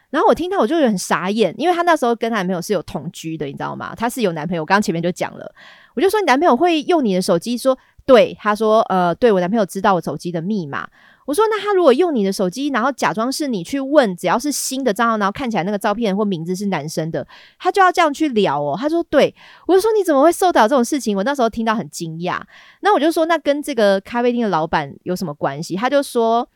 [0.09, 3.93] 然后我听到我就很傻眼，因为他那时候跟男朋友是有同居的，你知道吗？
[3.95, 5.53] 他是有男朋友，刚刚前面就讲了，
[5.93, 7.77] 我就说你男朋友会用你的手机，说
[8.07, 10.89] 对，他说呃，对我男朋友知道我手机的密码。
[11.25, 17.25] 我说，那他如果用你的手机，然后假装是你去问，只要是新的账号，然后看起来那个照片或名字是男生的，
[17.57, 18.77] 他就要这样去聊哦。
[18.79, 19.33] 他说，对
[19.65, 21.17] 我就说你怎么会受到这种事情？
[21.17, 22.39] 我那时候听到很惊讶。
[22.81, 25.75] 那我就说，那跟这个咖啡厅的老板有什么关系？
[25.75, 26.47] 他就说，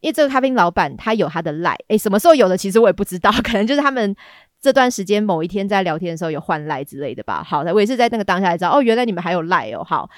[0.00, 2.56] 因为这个咖啡厅老板他有他的赖，诶，什么时候有的？
[2.56, 4.16] 其实我也不知道， 可能就是他们
[4.58, 7.42] 这段时间某一天在聊天的时候有换赖之类的吧。
[7.46, 9.84] 好的，我也是在那个当下才知道，哦，原来你们还有赖哦。
[9.84, 10.08] 好，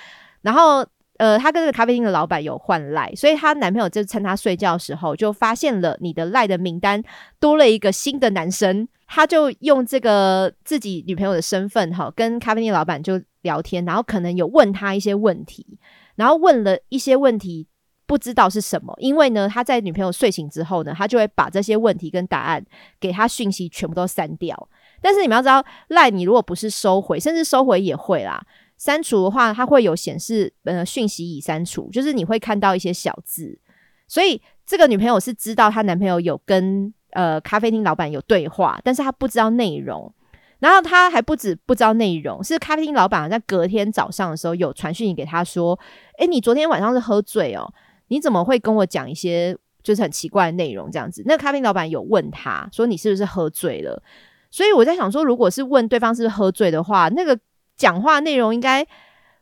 [0.43, 0.87] 然后。
[1.19, 7.03] 呃，她跟这个咖啡厅的老板有换赖，所以她男朋友就趁她睡觉的时候，就发现了你的赖的名单
[7.41, 15.79] 多了一个新的男生，他就用这个自己女朋友的身份哈，跟咖啡厅老板就聊天，然后可能有问他一些问题，
[16.17, 17.69] 然后问了一些问题，
[18.07, 22.65] 不知道是什么，因为呢，他在女朋友睡醒之后呢，他就会把这些问题跟答案
[22.99, 24.69] 给他讯息全部都删掉。
[25.01, 28.45] 但是你们要知道，赖你如果不是收回，甚至收回也会啦。
[28.79, 33.59] 删除的话，它会有显示呃讯息已删除，就是你会看到一些小字。
[34.07, 40.13] 所以这个女朋友是知道她男朋友有跟呃咖啡厅老板有对话，但是她不知道内容。
[40.59, 45.79] 然后她还不止不知道内容，是咖啡厅老板在隔天早上的时候有传讯给她说
[46.19, 47.73] ：“诶，你昨天晚上是喝醉哦？
[48.09, 50.91] 你怎么会跟我讲一些就是很奇怪的内容？
[50.91, 54.03] 这样子，那咖啡厅老板有问他说你是不是喝醉了？
[54.51, 57.39] 所以我在想说，如果是问对方是不是喝醉的话，那个。
[57.77, 58.87] 讲话内容应该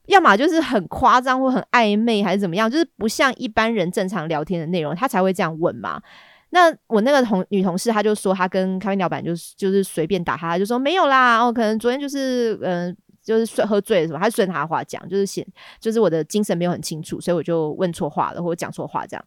[0.07, 2.71] 要么就是很夸张或很暧昧，还是怎么样？
[2.71, 6.03] 就是不像一般人正常聊天的内容，他才会这样问嘛。
[6.51, 11.39] 那我那个同女同事，她就说她跟咖啡老板就是就是随便打他，就说没有啦。
[11.45, 15.45] 哦，可能昨天就是嗯，就是喝醉了什么，她顺他的话讲，就是显
[15.81, 19.25] 就是我的精神没有很清楚，所以我就问错话了，或者讲错话这样。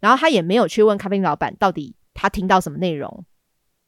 [0.00, 3.24] 然后他也没有去问咖啡老板到底他听到什么内容，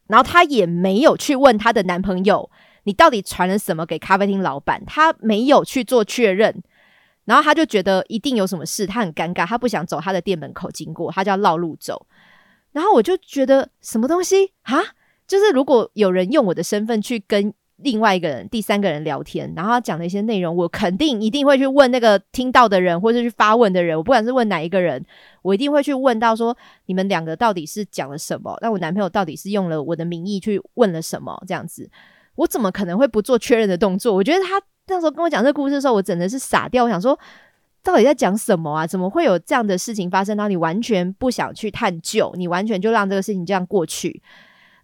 [0.06, 2.50] 然后他也没有去问他的男朋友。
[2.88, 4.82] 你到底传了什么给咖啡厅老板？
[4.86, 6.62] 他没有去做确认，
[7.26, 12.06] 然后他就觉得一定有什么事，他很尴尬，他不想走他的店门口经过，他就要绕路走。
[12.72, 14.82] 然后我就觉得什么东西啊？
[15.26, 23.98] 就是如果有人用我的身份去跟另外一个人、第三个人聊天，然后他讲的一些内容，我肯定一定会去问那个听到的人，或者去发问的人。
[23.98, 25.04] 我不管是问哪一个人，
[25.42, 28.56] 我一定会去问到说，你们两个到底是讲了什么？
[28.62, 31.38] 那我男朋友到底是用了我的名义去问了什么？
[31.46, 31.90] 这样子。
[32.38, 34.14] 我怎么可能会不做确认的动作？
[34.14, 36.84] 我觉得他那时候跟我讲这个故事的时候，我真的是傻掉。
[36.84, 37.18] 我想说，
[37.82, 38.86] 到底在讲什么啊？
[38.86, 40.36] 怎么会有这样的事情发生？
[40.36, 44.22] 当你完全不想去探究，你完全就让这个事情这样过去。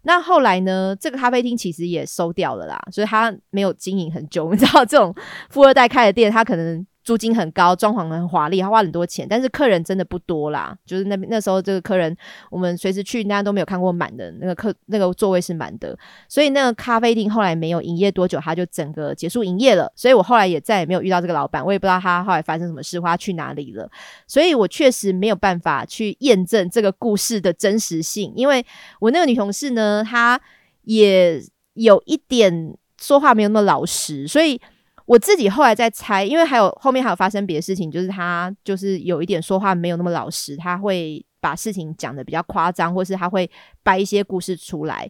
[0.03, 0.95] 那后来呢？
[0.99, 4.51] 这个咖啡厅其实也收掉了啦，所以他没有经营很久。
[4.51, 5.15] 你知道，这种
[5.49, 6.85] 富二代开的店，他可能。
[7.05, 10.75] 租金很高，装潢很华丽，他花很多钱，但是客人真的不多啦。
[10.87, 12.17] 就是那那时候这个客人，
[12.49, 15.95] 我们随时去，大家都没有看过满的那个客，那个座位是满的。
[16.27, 19.89] 所以那个咖啡厅后来没有营业多久，他就整个结束营业了。
[19.95, 23.87] 所以我后来也再也没有遇到这个老板，我也不知道他后来发生什么事，或他去哪里了。
[24.25, 28.65] 所以我确实没有办法去验证这个故事的真实性，因为
[28.99, 30.41] 我那个女同事呢，她
[30.85, 31.39] 也
[31.75, 34.59] 有一点说话没有那么老实，所以。
[35.05, 43.49] 我自己后来在猜，因为还有后面还有发生别的事情，就是他就是有一点说话没有那么老实，他会把事情讲的比较夸张，或是他会
[43.83, 45.07] 掰一些故事出来。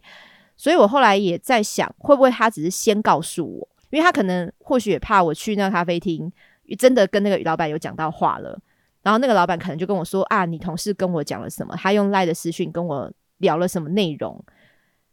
[0.57, 6.29] 所以我后来也在想，会不会他只是先告诉我，因为他可能或许也怕我去那咖啡厅，
[6.77, 8.59] 真的跟那个老板有讲到话了，
[9.01, 14.43] 然后那个老板可能就跟我说啊，你同事跟我讲了什么，他用赖的私讯跟我聊了什么内容，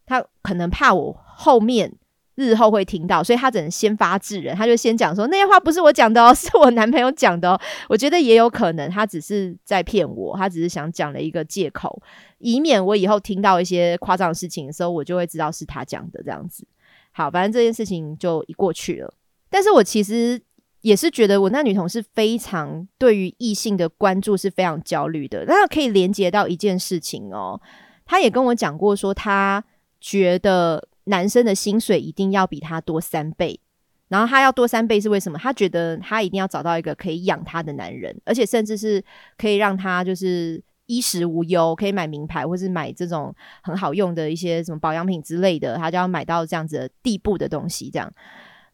[0.07, 1.95] 他可能怕我后面。
[2.35, 7.61] 日后会听到，所以他只能先发制人，他就先讲说那些话不是我讲的哦， 是我男朋友讲的哦。
[7.89, 12.03] 我觉得也有可能，他只是在骗我，他只是想讲了一个借口，
[12.39, 16.67] 以免我以后听到一些夸张的事情的时候，我就会知道是他讲的这样子。
[17.11, 19.13] 好，反正这件事情就一过去了。
[19.51, 20.41] 但是我其实
[20.81, 25.45] 也是觉得，我那女同事非常对于异性的关注是非常焦虑的。
[25.47, 27.61] 那可以连接到一件事情哦，
[28.07, 29.63] 她也跟我讲过说，她
[30.01, 30.89] 觉得。
[31.05, 33.61] 男生的薪水一定要比他多三倍。
[34.09, 35.39] 然后他要多三倍是为什么？
[35.39, 39.03] 他觉得他一定要找到一个可以养他的男人，而且甚至是
[39.39, 47.89] 可以让他就是衣食无忧，可以买名牌或是买这种很好用的一些什么保养品之类的，他就要买到这样子的地步的东西。
[47.89, 48.13] 这样，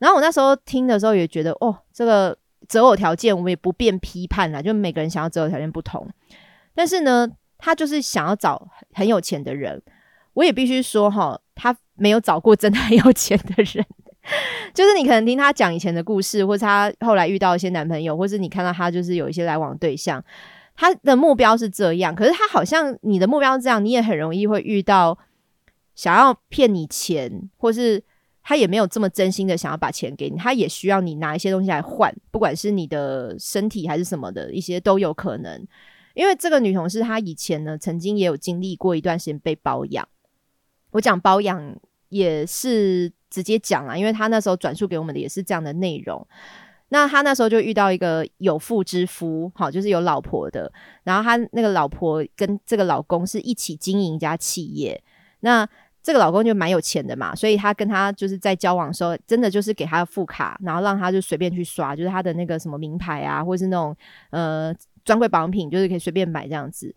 [0.01, 6.05] 然后我那时候听的时候也觉得，哦，这个择偶条件我们也不便批判啦，就每个人想要择偶条件不同。
[6.75, 9.81] 但是呢，他就是想要找很有钱的人，
[10.39, 13.85] 我也必须说哈，他没有找过真的很有钱的人。
[14.73, 20.25] 就是你可能听他讲以前的故事，或者他后来遇到一些男朋友，或是你看到他就是有一些来往对象，
[20.77, 25.19] 他的目标是这样，可是他好像你的目标是这样，你也很容易会遇到
[25.97, 28.01] 想要骗你钱，或是
[28.45, 35.67] 他也没有这么真心的想要把钱给你，他也需要你拿一些东西来换，不管是你的身体还是什么的一些都有可能。
[36.15, 40.07] 因为这个女同事她以前呢，曾经也有经历过一段时间被包养，
[40.91, 41.77] 我讲包养
[42.09, 43.13] 也是。
[43.31, 46.27] 直接讲了，因为他那时候转述给我们的也是这样的内容。
[46.89, 50.73] 那他那时候就遇到一个有妇之夫，好，就是有老婆的。
[51.05, 54.99] 然后他那个老婆跟这个老公是一起经营一家企业。
[55.41, 55.69] 那
[56.03, 63.95] 这个老公就蛮有钱的嘛，所以他跟他就是在交往的时候，真的就是给他副卡，然后让他就随便去刷，就是他的那个什么名牌啊，或者是那种
[64.31, 64.75] 呃
[65.05, 66.95] 专柜保养品，就是可以随便买这样子。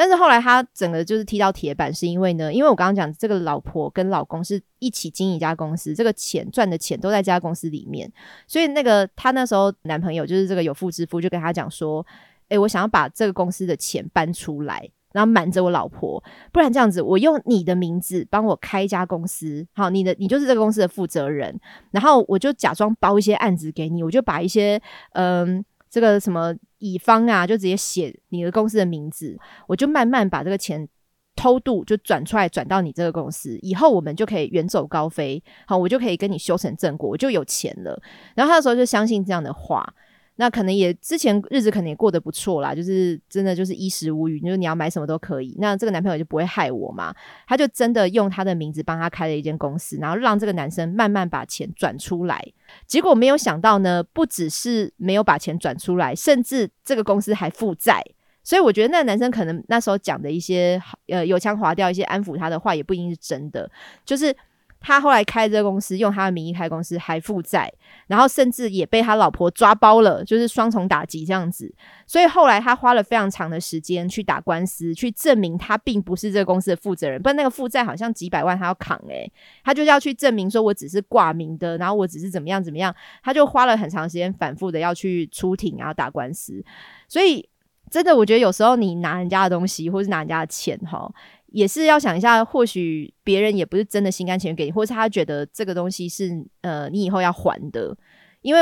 [0.00, 8.10] 但是后来他整个就是踢到铁板，是因为呢，因为我刚刚讲这个老婆跟老公是一起经营一家公司，这个钱赚的钱都在这家公司里面，
[8.46, 12.06] 所以那个他那时候男朋友就是这个有妇之夫就跟他讲说，
[12.48, 21.54] 诶，我想要把这个公司的钱搬出来，然后瞒着我老婆，不然这样子我用你的名字帮我开一家公司，好，你的你就是这个公司的负责人，
[21.90, 24.80] 然后我就假装包一些案子给你，我就把一些
[25.12, 25.62] 嗯。
[25.90, 29.36] 这个什么乙方啊，就直接写你的公司的名字，
[29.66, 30.88] 我就慢慢把这个钱
[31.34, 38.00] 偷渡，就转出来，转到你这个公司，以后我们就可以远走高飞，好，我就可以跟你修成正果，我就有钱了。
[38.34, 39.92] 然后他的时候就相信这样的话。
[40.40, 45.54] 那可能也之前日子可能也过得不错啦，就是真的就是衣食无虞，就是你要买什么都可以。
[45.58, 47.14] 那这个男朋友就不会害我嘛？
[47.46, 52.42] 他就真的用他的名字帮他开了一间公司，然后让这个男生慢慢把钱转出来。
[52.86, 58.02] 结果没有想到呢，不只是没有把钱转出来，甚至这个公司还负债。
[58.42, 63.70] 所以我觉得那个男生可能那时候讲的一些呃油腔滑调、一些安抚他的话，也不一定是真的，
[64.06, 64.34] 就是。
[64.80, 67.70] 他后来开这个公司，用他的名义开公司，还负债，
[68.06, 71.72] 然后甚至也被他老婆抓包了，就是双重打击这样子。
[72.06, 77.20] 所以后来他花了非常长的时间去打官司，去证明他并不是这个公司的负责人。
[77.20, 79.30] 不然那个负债好像几百万，他要扛诶，
[79.62, 86.64] 他就要去证明说我只是挂名的，然后我只是怎么样怎么样，他就花了很长时间反复的要去出庭然后打官司。
[87.06, 87.46] 所以
[87.90, 91.12] 真的，我觉得有时候你拿人家的东西，或是拿人家的钱，哈。
[91.52, 97.96] 也是要想一下，或许别人也不是真的心甘情愿给你，或是他觉得这个东西是呃你以后要还的，
[98.42, 98.60] 因为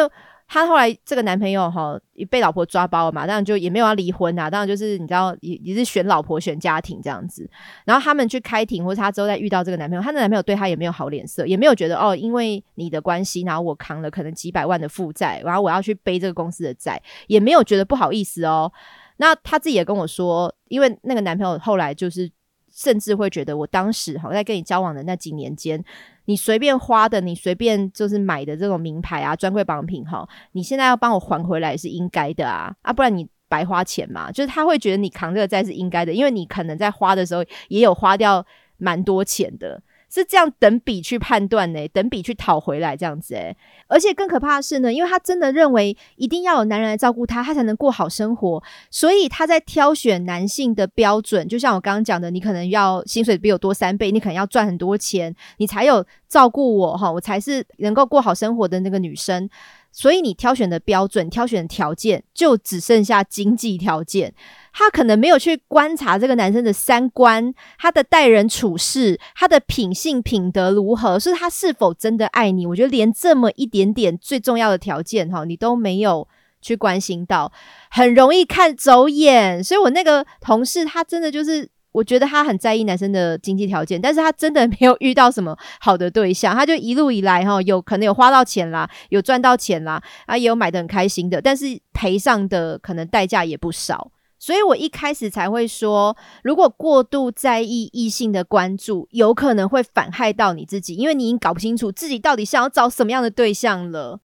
[0.50, 7.46] 他后来这个男朋友哈被老婆抓包了嘛，当然就也没有要离婚啊，当然就是你知道也也是选老婆选家庭这样子，
[7.84, 18.72] 然后他们去开庭，或者他之后再遇到这个男朋友，他的男朋友对他也没有好脸色，也没有觉得哦，因为你的关系，然后我扛了可能几百万的负债，然后我要去背这个公司的债，也没有觉得不好意思哦。
[19.18, 22.30] 那他自己也跟我说，因为那个男朋友后来就是。
[22.78, 25.82] 甚至会觉得，我当时哈在跟你交往的那几年间，
[26.26, 34.30] 你随便花的，你随便就是买的这种名牌啊、专柜榜品哈，你现在要帮我还回来是应该的啊，啊，不然你白花钱嘛。
[34.30, 39.82] 就是他会觉得你扛这个债是应该的，因为你可能在花的时候也有花掉蛮多钱的。
[40.10, 43.56] 是这样等比去判断呢，等比去讨回来这样子诶，
[43.86, 59.48] 而且更可怕的是呢，因为他真的认为一定要有男人来照顾他，他才能过好生活，所以他在挑选男性的标准，就像我刚刚讲的，你可能要薪水比我多三倍，你可能要赚很多钱，你才有照顾我哈，我才是能够过好生活的那个女生。
[59.90, 64.34] 所以你挑选的标准、挑选的条件就只剩下经济条件。
[64.72, 72.66] 他可能没有去观察这个男生的三观、他的待人处事、他的品性品德如何，是他是否真的爱你。
[72.66, 76.28] 我觉得连这么一点点最重要的条件哈，你都没有
[76.62, 77.50] 去关心到，
[77.90, 79.64] 很容易看走眼。
[79.64, 81.68] 所以我那个同事他真的就是。
[81.92, 104.20] 我觉得他很在意男生的经济条件，但是他真的没有遇到什么好的对象，他就一路以来哈，有可能有花到钱啦，有赚到钱啦，啊，也有买的很开心的，但是赔上的可能代价也不少，所以我一开始才会说，如果过度在意异性的关注，有可能会反害到你自己，因为你已经搞不清楚自己到底想要找什么样的对象了。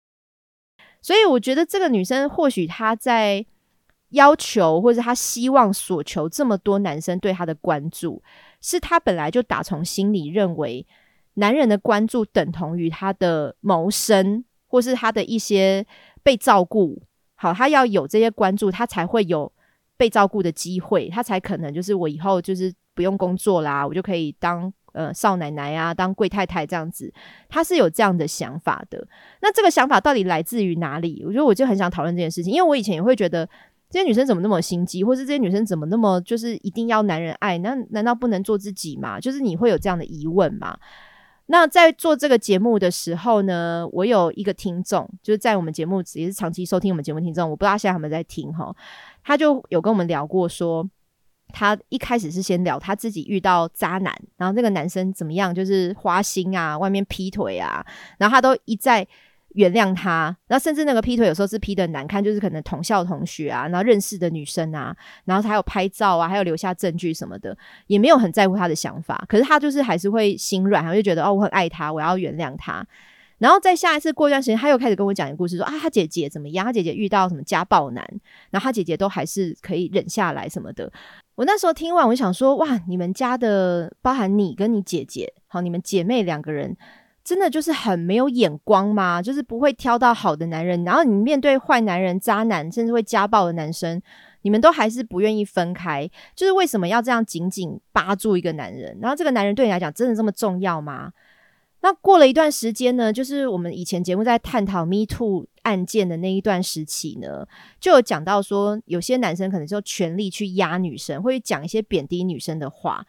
[1.01, 3.47] 所以我觉得这个女生或许她在。
[4.13, 8.23] 要求或者他希望所求这么多男生对他的关注，
[8.61, 10.87] 是他本来就打从心里认为
[11.35, 15.87] 男人的关注等同于他的谋生，或是他的一些
[16.23, 17.03] 被照顾。
[17.35, 19.51] 好，他要有这些关注，他才会有
[19.97, 27.13] 被照顾的机会，他才可能就是我以后就是不用工作啦，我就可以当呃少奶奶啊，当贵太太这样子。
[27.49, 29.05] 他是有这样的想法的。
[29.41, 31.25] 那这个想法到底来自于哪里？
[31.27, 33.49] 我觉得我就很想讨论这件事情，因为我以前也会觉得
[33.93, 37.59] 这些女生怎么那么心机，或是这些女生怎么那么就是一定要男人爱？
[37.59, 39.21] 那难道不能做自己吗？
[39.21, 40.75] 就是你会有这样的疑问吗？
[41.45, 48.75] 那在做这个节目的时候呢，我有一个听众，就是在我们节目也是长期收听我们节目听众，我不知道现在他们在听哈，
[49.23, 50.89] 他就有跟我们聊过，说
[51.49, 57.85] 他一开始是先聊他自己遇到渣男，然后这个男生怎么样，就是花心啊，外面劈腿啊，
[58.17, 59.07] 然后他都一再。
[59.55, 69.25] 原谅他，然后甚至那个劈腿有时候是劈的难看，就是可能同校同学啊，然后认识的女生啊，然后还有拍照啊，还有留下证据什么的，也没有很在乎他的想法。
[69.29, 72.87] 可是他就是还是会心软，他就觉得哦，我很爱他，我要原谅他。
[73.39, 76.65] 然后在下一次过一段时间，他又开始跟我讲一个故事，说啊，他姐姐怎么样？
[76.65, 78.07] 他姐姐遇到什么家暴男，
[78.51, 80.91] 然后他姐姐都还是可以忍下来什么的。
[81.35, 86.77] 我那时候听完，我想说，哇，你们家的包含你跟你姐姐，好，你们姐妹两个人。
[87.25, 89.23] 真的就是很没有眼光吗？
[89.23, 94.03] 就是不会挑到好的男人，然后你面对坏男人、渣男，甚至会家暴的男生，
[94.43, 96.11] 你们都还是不愿意分开。
[96.35, 98.99] 就是为什么要这样紧紧扒住一个男人？
[99.01, 101.13] 然后这个男人对你来讲真的这么重要吗？
[101.83, 103.13] 那过了一段时间呢？
[103.13, 107.47] 就是我们以前节目在探讨 Me Too 案件的那一段时期呢，
[107.79, 113.07] 就有讲到说，有些男生可能就全力去压女生，会讲一些贬低女生的话。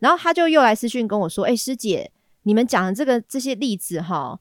[0.00, 2.10] 然后他就又来私讯跟我说：“哎，师姐。”
[2.42, 4.38] 你们讲的这个这些例子哈，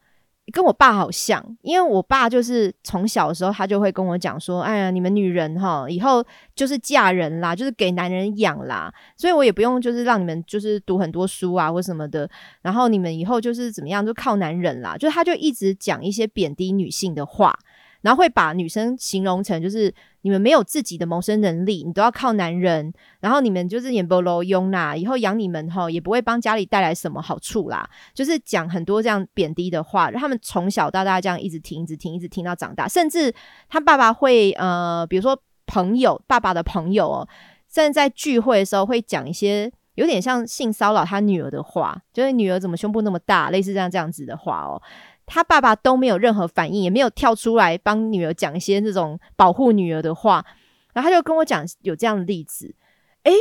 [0.52, 6.24] 跟我爸好像，因为我爸就是从小的时候他就会跟我讲说，哎呀，你们女人哈，以后
[6.56, 12.30] 就是嫁人啦，就是给男人养啦，所以我也不用就是让你们就是读很多书啊或什么的，
[12.62, 17.58] 然后你们以后就是怎么样，就靠男人啦，就他就一直讲一些贬低女性的话。
[18.02, 22.94] 然后会把女生形容成就是你们没有自己的谋生能力，你都要靠男人。
[23.20, 27.88] 然后你们就是眼不露用啦，以后养你们哈也不会帮家里带来什么好处啦。
[28.14, 32.88] 就是讲很多这样贬低的话，让他们从小到大这样一直听，一直听，一直听到长大。
[32.88, 33.34] 甚至
[33.70, 37.28] 他爸爸会呃，比如说朋友，爸爸的朋友哦，
[37.72, 44.82] 甚至在聚会的时候会讲一些有点像性骚扰他女儿的话，就是女儿怎么胸部那么大，类似这样这样子的话哦。
[45.26, 50.46] 他爸爸都没有任何反应，也没有跳出来帮女儿讲一些那种保护女儿的话，
[50.94, 52.76] 然后他就跟我讲有这样的例子，
[53.24, 53.34] 诶，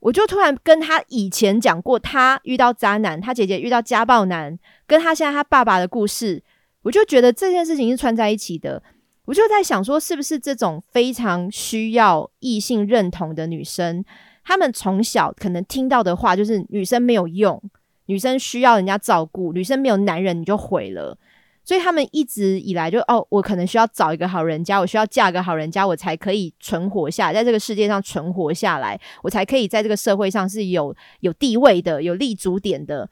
[0.00, 6.42] 我就突然跟他以前讲过他遇到渣男，他姐姐遇到家暴男，跟他现在他爸爸的故事，
[6.82, 8.82] 我就觉得这件事情是串在一起的。
[9.24, 14.04] 我就在想说，是不是这种非常需要异性认同的女生，
[14.42, 17.62] 她们从小可能听到的话就是女生没有用，
[18.06, 21.16] 女生需要人家照顾，女生没有男人你就毁了。
[21.64, 33.08] 所以他们一直以来就哦，我可能需要找一个好人家，我需要嫁个好人家，我才可以存活下，在这个世界上存活下来，我才可以在这个社会上是有有地位的、有立足点的。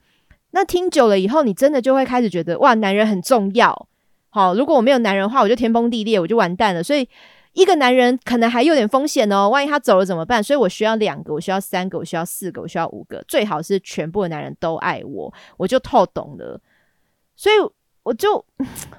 [0.51, 3.87] 那听久了以后，你真的就会开始觉得哇，男人很重要。
[4.31, 6.83] 好，如果我没有男人的话，我就天崩地裂，我就完蛋了。
[6.83, 7.09] 所以
[7.53, 10.43] 一个男人可能还有点风险哦，万一他走了怎么办？
[10.43, 16.61] 所以我需要两个，我需要三个，我需要四个，我需要五个，最好是全部的男人都爱我，我就透懂了。
[17.37, 17.55] 所以。
[18.03, 18.43] 我就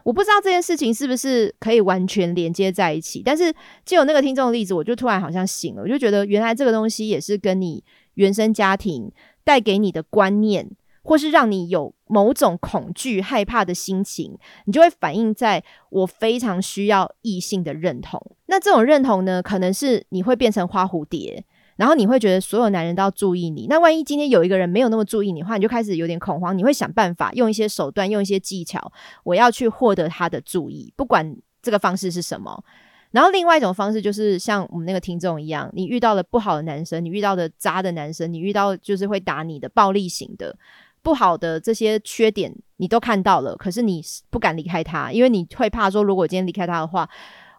[0.03, 3.51] 我不知道这件事情是不是可以完全连接在一起，但是
[3.83, 7.83] 就有那个听众的例子，我就突然好像醒了，我就觉得原来这个东西也是跟你
[8.13, 9.11] 原生家庭
[9.43, 10.69] 带给你的观念，
[11.01, 18.21] 或是让你有某种恐惧、害怕的心情，你就会反映在我非常需要异性的认同。
[18.47, 21.45] 那这种认同呢，可能是你会变成花蝴蝶。
[21.77, 28.91] 然后你会觉得所有男人都要注意你，那万一今天有一个人没有那么注意你的话，你就开始有点恐慌，你会想办法用一些手段，用一些技巧，
[29.23, 32.63] 我要去获得他的注意，不管这个方式是什么。
[33.09, 40.55] 然后另外一种方式就是像我们那个听众一样，你遇到了不好的男生，你遇到的渣的男生，你遇到就是会打你的暴力型的
[41.01, 47.09] 不好的这些缺点，你都看到了，可是你不敢离开他，因为你会怕说，如果今天离开他的话，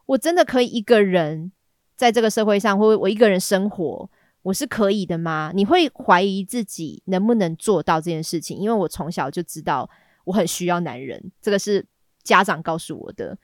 [0.07, 1.53] 我真的可以一个人。
[1.95, 4.11] 在这个社会上，或我一个人生活，
[4.43, 5.53] 我是可以的吗？
[5.55, 8.59] 你会怀疑自己能不能做到这件事情？
[8.59, 9.89] 因为我从小就知道
[10.25, 11.87] 我很需要男人，这个是
[12.25, 13.39] 家长告诉我的。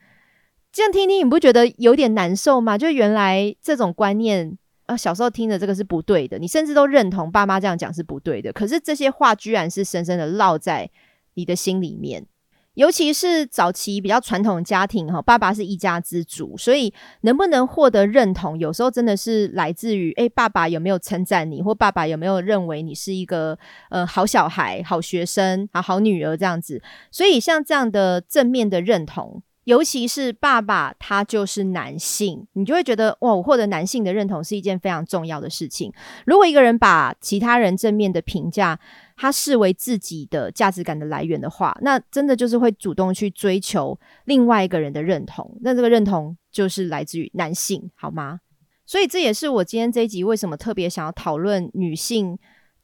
[0.73, 2.77] 这样听听，你不觉得有点难受吗？
[2.77, 4.59] 就原来这种观念
[4.89, 8.51] 啊，小时候听的这个是不对的，你甚至都认同爸妈这样讲是不对的。
[8.53, 10.91] 可是这些话居然是深深的烙在
[11.35, 12.27] 你的心里面。
[12.73, 23.59] 尤其是早期比较传统的家庭哈，爸爸是一家之主，所以能不能获得认同，有时候真的是来自于诶，爸爸有没有称赞你，或爸爸有没有认为你是一个
[23.91, 26.81] 呃好小孩、好学生啊、好女儿这样子。
[27.11, 29.43] 所以像这样的正面的认同。
[29.69, 35.93] 尤其是爸爸，他就是男性，你就会觉得哇，我获得男性的认同是一件非常重要的事情。
[36.25, 38.81] 如果一个人把其他人正面的评价，
[39.15, 45.59] 他视为自己的价值感的来源的话，那真的就是会主动去追求另外一个人的认同。
[45.61, 48.41] 那这个认同就是来自于男性，好吗？
[48.87, 52.39] 所以这也是我今天这一集为什么特别想要讨论女性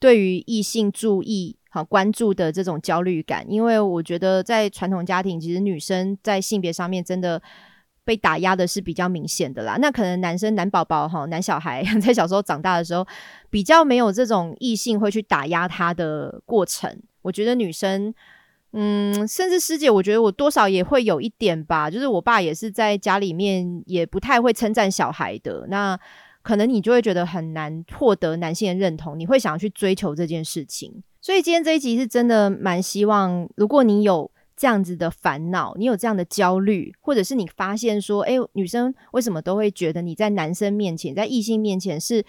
[0.05, 1.57] 对于异性注意。
[1.71, 7.43] 好关注的这种焦虑感，因为我觉得在传统家庭，其实女生在性别上面真的
[8.05, 9.77] 被打压的是比较明显的啦。
[9.81, 13.05] 那可能男生、男宝宝哈、男小孩 在小时候长大的时候，
[13.51, 16.97] 比较没有这种异性会去打压他的过程。
[17.23, 18.15] 我觉得女生，
[18.73, 21.91] 嗯，甚至师姐，我觉得我多少也会有一点吧。
[21.91, 25.99] 就是我爸也是在家里面也不太会称赞小孩的，那
[26.45, 31.03] 可能你就会觉得很难获得男性的认同，你会想要去追求这件事情。
[31.21, 42.23] 所以今天这一集是真的蛮希望，如果你有这样子的烦恼，你有这样的焦虑，或者是你发现说，哎，女生为什么都会觉得你在男生面前，在异性面前是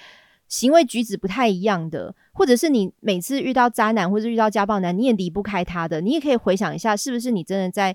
[0.47, 7.93] 行为举止不太一样的，或者是你每次遇到渣男或者遇到家暴男，你也离不开他的，你也可以回想一下，是不是你真的在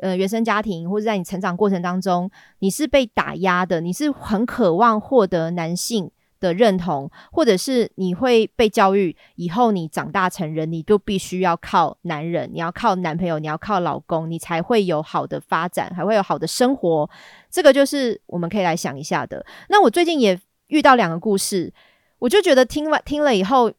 [0.00, 6.10] 呃原生家庭或者在你成长过程当中，你是被打压的，你是很渴望获得男性。
[6.40, 17.10] 的认同，或者是你会被教育，以后你长大成人，你就必须要靠男人，你要靠男朋友，你要靠老公，你才会有好的发展，还会有好的生活。
[17.50, 19.44] 这个就是我们可以来想一下的。
[19.68, 21.70] 那我最近也遇到两个故事，
[22.20, 23.70] 我就觉得听完听了以后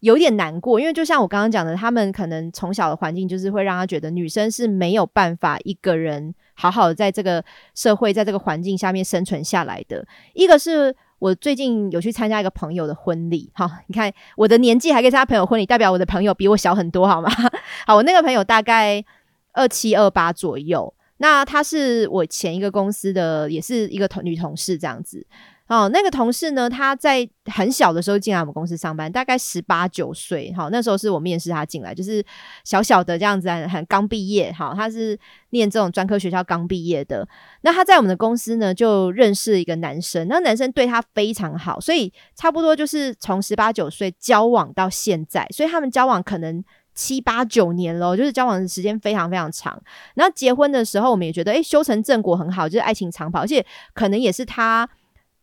[0.00, 7.44] 有点难过，因为就像我刚刚讲的，他们可能从小的环境就是会让他觉得女生是没有办法一个人好好的在这个
[7.74, 10.06] 社会，在这个环境下面生存下来的。
[10.34, 10.94] 一个是。
[11.20, 17.28] 我最近有去参加一个朋友的婚礼，哈，你看我的年纪还可以参加朋友婚礼，代表我的朋友比我小很多，好吗？
[17.88, 19.04] 好，我那个朋友大概
[19.52, 25.26] 二七二八左右，那她是我前一个公司的，也是一个同女同事这样子。
[25.68, 30.50] 哦，那个同事呢，他在很小的时候进来我们公司上班，大概十八九岁。
[30.54, 32.24] 好，那时候是我面试他进来，就是
[32.64, 34.50] 小小的这样子，很刚毕业。
[34.50, 35.18] 好，他是
[35.50, 37.28] 念这种专科学校刚毕业的。
[37.60, 46.64] 那他在我们的公司呢，就认识一个男生，那男生对他非常好，所以差不多就是从十八九岁交往到现在，所以他们交往可能
[46.94, 49.78] 七八九年了，就是交往的时间非常非常长。
[50.14, 54.88] 然后结婚的时候，我们也觉得，诶，修成正果很好，就是爱情长跑，而且可能也是他。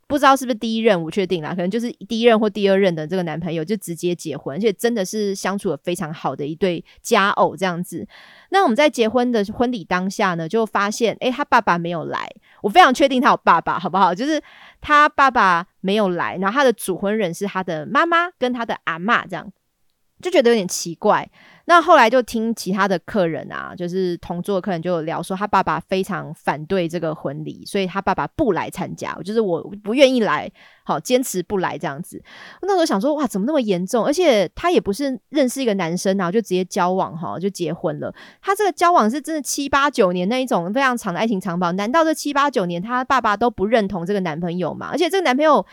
[0.07, 8.07] 不知道是不是第一任，我确定啦，可能就是第一任或第二任的这个男朋友就直接结婚，而且真的是相处的非常好的一对佳偶这样子。
[8.49, 12.29] 那我们在结婚的婚礼当下呢，就发现，诶，他爸爸没有来，
[12.61, 14.13] 我非常确定他有爸爸，好不好？
[14.13, 14.41] 就是
[14.79, 19.51] 他爸爸没有来，然后他的主婚人是他的妈妈跟他的阿妈这样。
[20.21, 21.29] 就觉得有点奇怪，
[21.67, 30.51] 那后来就听其他的客人啊，就是同桌的客人就聊说，他爸爸非常反对这个婚礼，所以他爸爸不来参加，就是我不愿意来，
[30.83, 32.23] 好坚持不来这样子。
[32.61, 34.05] 那时候想说，哇，怎么那么严重？
[34.05, 38.13] 而且他也不是认识一个男生啊，就直接交往哈，就结婚了。
[38.41, 44.89] 他这个交往是真的七八九年那一种非常长的爱情长跑，难道这七八九年他爸爸都不认同这个男朋友吗？
[44.91, 45.65] 而且这个男朋友。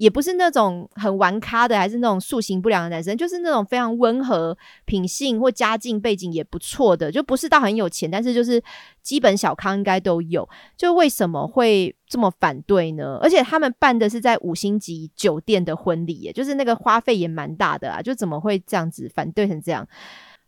[0.00, 8.62] 也不是那种很玩咖的，还是那种塑形不良的男生，就是那种非常温和、品性或家境背景也不错的，就不是到很有钱，但是就是
[9.02, 10.48] 基本小康应该都有。
[10.74, 13.18] 就为什么会这么反对呢？
[13.20, 19.86] 而且他们办的是在五星级酒店的婚礼，也就是那个花费也蛮大的啊，就怎么会这样子反对成这样？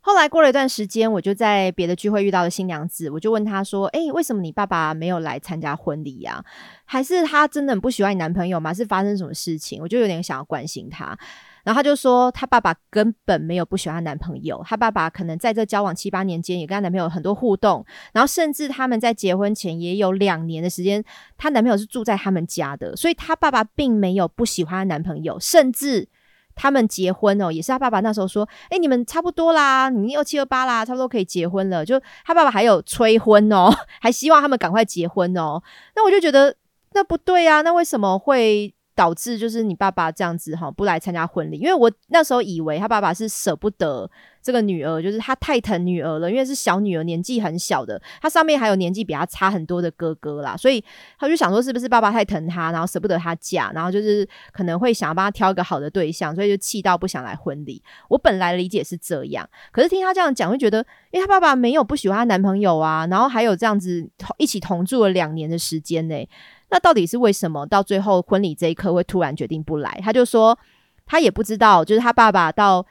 [0.05, 6.45] 后来过了一段时间，我就在别的聚会遇到了新娘子，我就问她说：“哎，为什么你爸爸没有来参加婚礼呀？
[6.85, 8.75] 还是他真的很不喜欢你男朋友吗？
[8.75, 11.17] 是发生什么事情？”我就有点想要关心她。
[11.63, 21.05] 然后他就说，他爸爸根本没有不喜欢她男朋友，他爸爸可能在这交往七八年间也跟他男朋友很多互动，然后甚至他们在结婚前也有两年的时间，
[21.39, 26.09] 她男朋友是住在他们家的，所以她爸爸并没有不喜欢她男朋友，甚至。
[26.55, 35.63] 他们结婚哦，也是他爸爸那时候说：“哎，你们差不多啦，你二七二八啦，差不多可以结婚了。”就他爸爸还有催婚哦， 还希望他们赶快结婚哦。
[35.97, 36.55] 那我就觉得
[36.93, 41.57] 那不对啊，那为什么会导致就是你爸爸这样子哈不来参加婚礼？
[41.57, 44.11] 因为我那时候以为他爸爸是舍不得
[44.43, 50.83] 这个女儿，就是她太疼女儿了，因为是小女儿，年纪很小的，她上面还有年纪比她差很多的哥哥啦，所以
[51.19, 57.81] 她就想说是不是爸爸太疼她，然后舍不得她嫁，然后就是可能会想要帮她挑一个好的对象，所以就气到不想来婚礼。
[58.09, 66.29] 我本来理解是这样，可是听她这样讲，会觉得，因为她爸爸没有不喜欢她男朋友啊，然后还有这样子一起同住了两年的时间呢，
[66.71, 70.01] 那到底是为什么到最后婚礼这一刻会突然决定不来？
[70.03, 70.59] 他就说
[71.07, 72.85] 他也不知道，就是他爸爸到。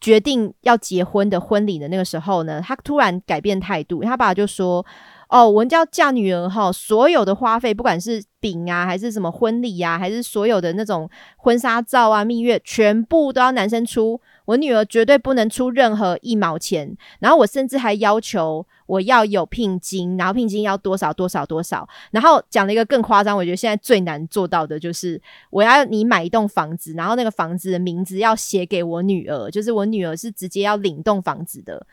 [0.00, 4.84] 决定要结婚的婚礼的那个时候呢，他突然改变态度，他爸爸就说
[5.30, 31.86] ：“哦，我们要嫁女儿哈，所有的花费，不管是饼啊，还是什么婚礼呀，还是所有的那种婚纱照啊、蜜月，全部都要男生出。”我女儿绝对不能出任何一毛钱，然后我甚至还要求我要有聘金，然后聘金要多少多少多少，然后讲了一个更夸张，我觉得现在最难做到的就是我要你买一栋房子，然后那个房子的名字要写给我女儿，就是我女儿是直接要领栋房子的，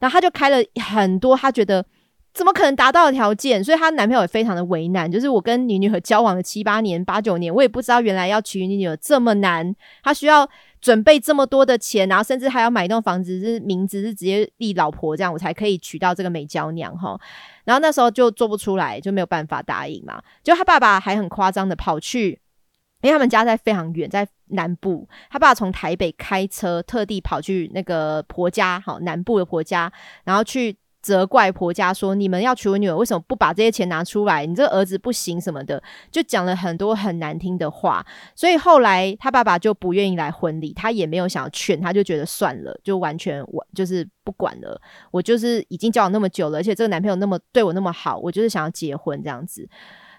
[0.00, 1.86] 然后他就开了很多他觉得
[2.32, 10.48] 怎么可能达到的条件，所以她男朋友也非常的为难，就是我跟你女儿交往了七八年八九年，我也不知道原来要娶你女儿这么难，他需要。
[10.82, 17.16] 准备这么多的钱，然后甚至还要买一栋房子，是名字是直接立老婆这样，我才可以娶到这个美娇娘哈。
[17.62, 20.20] 然后那时候就做不出来，就没有办法答应嘛。
[20.42, 22.40] 就他爸爸还很夸张的跑去，
[23.02, 29.92] 因为他们家在非常远，在南部，他爸爸从台北开车特地跑去那个婆家，好南部的婆家，
[30.24, 30.76] 然后去。
[31.02, 34.46] 责怪婆家说：“你们要娶我女儿，为什么不把这些钱拿出来？
[34.46, 38.06] 你这儿子不行什么的，就讲了很多很难听的话。
[38.34, 44.80] 所以后来他爸爸就不愿意来婚礼，他也没有想要劝，他就觉得算了，就完全我就是不管了。
[45.10, 49.68] 我就是已经交往那么久了，而且这个男朋友那么对我那么好，我就是想要结婚这样子。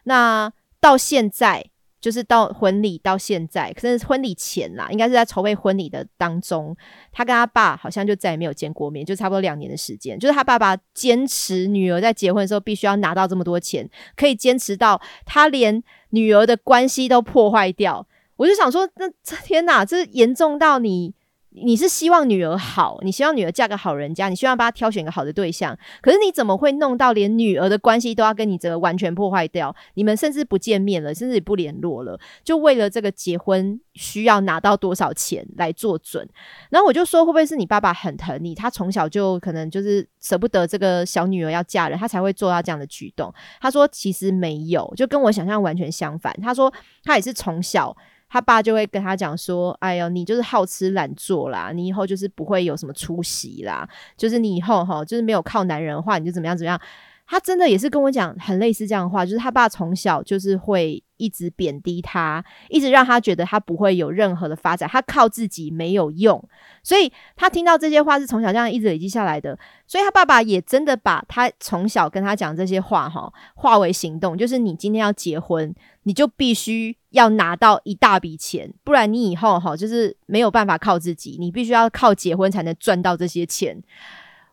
[0.04, 1.66] 那到现在。”
[2.04, 6.76] 就是到婚礼到现在，可是婚礼前啦，应该是在筹备婚礼的当中，
[7.14, 10.20] 他跟他爸好像就再也没有见过面，就差不多两年的时间。
[10.20, 18.06] 就是他爸爸坚持女儿在结婚的时候必须要拿到这么多钱，可以坚持到他连女儿的关系都破坏掉。
[18.36, 19.10] 我就想说，那
[19.46, 21.14] 天哪，这严重到你。
[21.56, 25.78] 你是希望女儿好，你希望女儿嫁个好人家，你希望帮她挑选一个好的对象。
[26.02, 29.76] 可是你怎么会弄到连女儿的关系都要跟你这个完全破坏掉？
[29.94, 36.28] 你们甚至不见面了，甚至也不联络了，就为了这个结婚需要拿到多少钱来做准？
[36.70, 38.56] 然后我就说，会不会是你爸爸很疼你？
[38.56, 43.32] 他从小就可能就是舍不得这个小女儿要嫁人，他才会做到这样的举动。
[43.62, 46.36] 他说其实没有，就跟我想象完全相反。
[46.42, 46.74] 他说
[47.04, 47.96] 他也是从小。
[48.34, 56.82] 他爸就会跟他讲说：“哎呦，你就是好吃懒做啦，你以后就是不会有什么出息啦，就是你以后哈，就是没有靠男人的话，你就怎么样怎么样。”
[57.26, 66.44] 他真的也是跟我讲很类似这样的话，就是他爸从小就是会一直贬低他，一直让他觉得他不会有任何的发展，他靠自己没有用。
[66.84, 69.58] 所以他听到这些话是从小这样一直累积下来的，
[69.88, 83.82] 所以他爸爸也真的把他从小跟他讲这些话哈化为行动，就是你今天要结婚，你就必须要拿到一大笔钱，不然你以后哈就是没有办法靠自己，你必须要靠结婚才能赚到这些钱。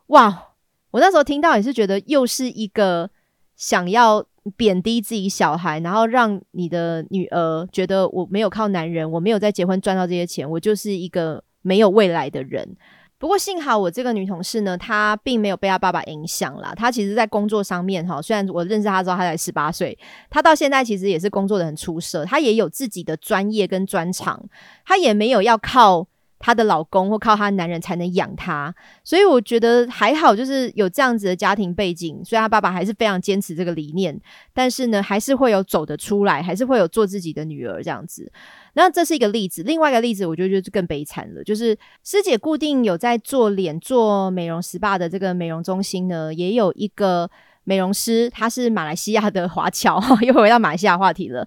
[0.06, 0.46] 哇！
[0.90, 3.10] 我那时候听到也是觉得又是一个
[3.56, 4.24] 想要
[4.56, 12.76] 贬低自己小孩，然后让你的女儿觉得我没有靠男人，我没有在结婚赚到这些钱，我就是一个没有未来的人。
[13.18, 16.72] 不过幸好我这个女同事呢，她并没有被她爸爸影响啦。
[16.74, 19.96] 她其实，在工作上面哈，虽然我认识她之后，她才十八岁，
[20.30, 24.42] 她到现在其实也是工作的很出色，她也有自己的专业跟专长，
[24.86, 26.06] 她也没有要靠。
[26.40, 28.74] 她的老公或靠她男人才能养她，
[29.04, 32.20] 所以我觉得还好，就是有这样子的家庭背景。
[32.24, 34.18] 虽然她爸爸还是非常坚持这个理念，
[34.52, 38.32] 但是呢，还是会有走得出来，还是会有做自己的女儿这样子。
[38.72, 41.44] 那这是一个例子，另外一个例子，我觉得就更悲惨了。
[41.44, 47.30] 就是师姐固定有在做脸做美容 SPA 的这个美容中心呢，也有一个
[47.64, 51.46] 美容师，他是马来西亚的华侨，又回到马来西亚话题了。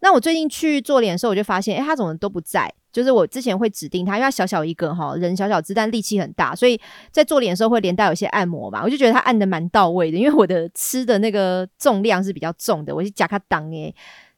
[0.00, 2.72] 那我最近去做脸的时候，我就发现，哎，他怎么都不在。
[2.92, 6.80] 就是我之前会指定他，因为他小小一个哈，人小小只，但力气很大，所以
[7.10, 8.82] 在做脸的时候会连带有些按摩嘛。
[8.82, 13.94] 我就觉得他按的蛮到位的，因为我的吃的那个重量是比较重的，我就夹他当诶。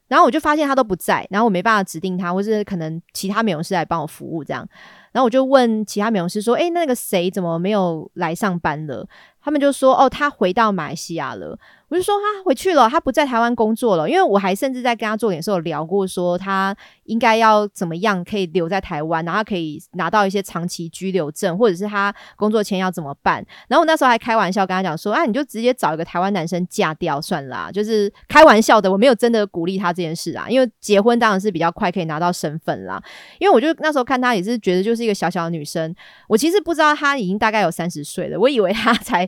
[0.07, 4.67] 然后我就发现他都不在，然后我没办法指定他，或是可能其他美容师来帮我服务这样。
[5.13, 9.07] 然后我就问其他美容师说：“哎，那个谁怎么没有来上班了？”
[9.43, 11.57] 他们就说：“哦，他回到马来西亚了。”
[11.89, 14.09] 我就说他回去了，他不在台湾工作了。
[14.09, 16.73] 因为我还甚至在跟他做脸的时候聊过，说他
[17.03, 23.45] 应该要怎么样可以留在台湾，然后可以拿到一些长期居留证，或者是他工作签要怎么办。
[23.67, 30.47] 然后我那时候还开玩笑跟他讲说：“啊，你就直接找一个台湾男生嫁掉算了。”就是开玩笑的，我没有真的鼓励他这件事啊。
[30.47, 33.03] 因为结婚当然是比较快可以拿到身份啦。
[33.37, 35.01] 因为我就那时候看他也是觉得就是。
[35.01, 35.95] 一个小小的女生。
[36.27, 39.27] 我其实不知道她已经大概有三十岁了，我以为她才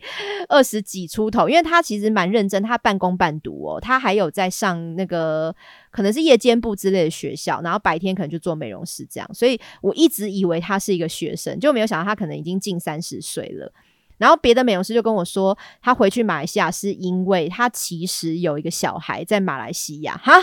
[0.49, 5.55] 二十几出头，因为他其实蛮认真，他半工半读哦，他还有在上那个
[5.91, 13.71] 可能是夜间部之类的学校，然后白天可能就做美容师这样，所以我一直以为他是一个学生，就没有想到他可能已经近三十岁了。
[14.17, 20.33] 然后别的美容师就跟我说，他回去马来西亚是因为他其实有一个小孩在马来西亚，哈，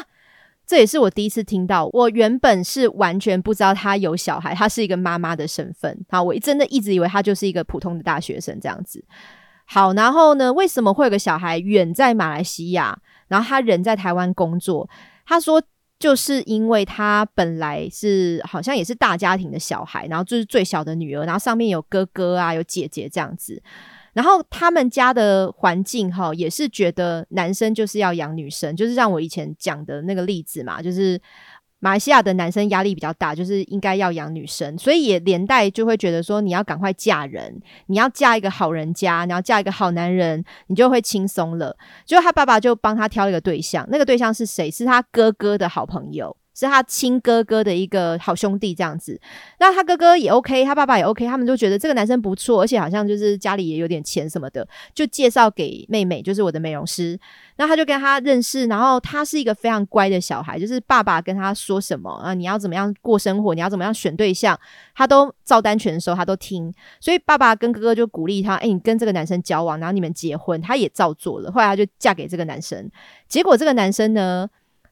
[0.67, 1.89] 这也是我第一次听到。
[1.93, 5.97] 我原本是完全不知道他有小孩，他是一个妈妈的身份。
[6.11, 9.03] 好，我真的一直以为他就是一个普通的大学生这样子。
[9.71, 12.99] 好，然后呢，为什么会有个小孩远在马来西亚，
[13.29, 14.91] 然后他人在台湾工作？
[15.25, 15.63] 他说。
[16.01, 23.63] 就是因为他本来是好像也是大家庭的小孩，然后就是最小的女儿，然后上面有哥哥啊，有姐姐这样子，
[24.15, 31.21] 然后他们家的环境哈，也是觉得男生就是要养女生，就是像我以前讲的那个例子嘛，就是。
[31.81, 41.77] 马来西亚的男生压力比较大，就是应该要养女生，所以也连带就会觉得说，你要赶快嫁人，你要嫁一个好人家，你要嫁一个好男人，你就会轻松了。
[42.07, 44.71] 就他爸爸就帮他挑一个对象，那个对象是谁？
[44.71, 46.37] 是他哥哥的好朋友。
[46.55, 49.21] 是他亲哥哥的一个好兄弟这样子，
[49.59, 57.19] 那他哥哥也 OK，他爸爸也 OK，他们就觉得这个男生不错，而且好像就是家里也有点钱什么的，就介绍给妹妹，就是我的美容师。
[57.57, 64.59] 那他就跟他认识，然后他是一个非常乖的小孩，就是爸爸跟他说什么啊，你要怎么样过生活，你要怎么样选对象，
[64.95, 66.73] 他都照单全收，他都听。
[67.01, 71.53] 所以爸爸跟哥哥就鼓励他，哎，你跟这个男生交往，然后你们结婚，他也照做了。
[71.53, 72.91] 后来他就嫁给这个男生，
[73.29, 74.49] 结果这个男生呢？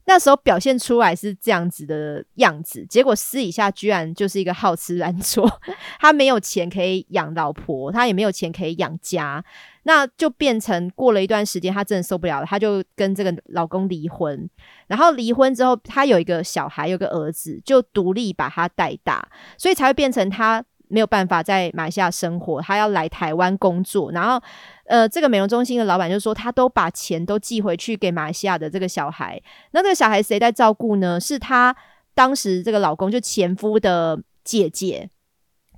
[0.09, 5.47] 那时候表现出来是这样子的样子，结果私底下居然就是一个好吃懒做。
[6.01, 9.45] 他没有钱可以养老婆，他也没有钱可以养家，
[9.83, 14.49] 那就变成过了一段时间，他真的受不了了，他就跟这个老公离婚。
[14.87, 19.29] 然后离婚之后，他有一个小孩，有个儿子，就独立把他带大，
[19.59, 20.65] 所以才会变成他。
[20.89, 24.11] 没有办法在马来西亚生活，他要来台湾工作。
[24.12, 24.41] 然后，
[24.86, 29.41] 呃，这个美容中心的老板就说，他都把钱都寄回去给马来西亚的这个小孩。
[29.72, 31.20] 那这个小孩谁在照顾呢？
[31.20, 31.74] 是他
[32.14, 35.09] 当时这个老公就前夫的姐姐，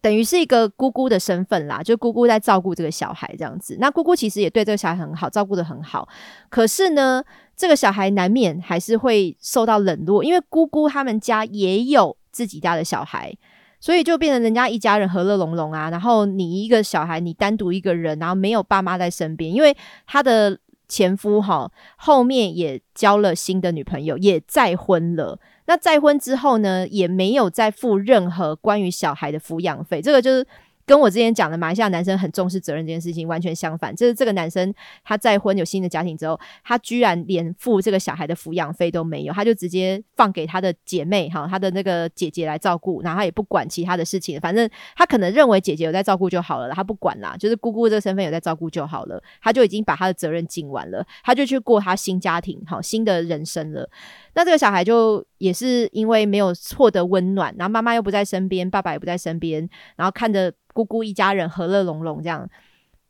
[0.00, 1.82] 等于是一个姑姑的身份啦。
[1.82, 3.76] 就姑姑在照顾这个小孩这样子。
[3.80, 6.08] 那姑姑其实也对这个小孩很好，照顾的很好。
[6.48, 7.22] 可是呢，
[7.56, 13.36] 这个小孩难免还是会受到冷落，因为姑姑他们家也有自己家的小孩。
[13.80, 19.76] 所以就变成人家一家人和乐融融啊，然后你一个小孩，你单独一个人，然后没有爸妈在身边，因为
[20.06, 25.40] 他的前夫哈后面也交了新的女朋友，也再婚了。
[25.66, 30.46] 那再婚之后呢，也没有再付任何关于小孩的抚养费，这个就是。
[30.86, 34.74] 跟我之前讲的马来西亚男生很重视责任这件事情完全相反，就是这个男生
[35.04, 53.88] 他再婚有新的家庭之后，他居然连付这个小孩的抚养费都没有，他就直接放给他的姐妹哈，他的那个姐姐来照顾，然后他也不管其他的事情，反正他可能认为姐姐有在照顾就好了，他不管啦，就是姑姑这个身份有在照顾就好了，他就已经把他的责任尽完了，他就去过他新家庭，好新的人生了。
[54.34, 60.52] 那这个小孩就也是因为没有获得温暖，然后妈妈又不在身边，爸爸也不在身边，然后看着。
[60.72, 62.48] 姑姑一家人和乐融融，这样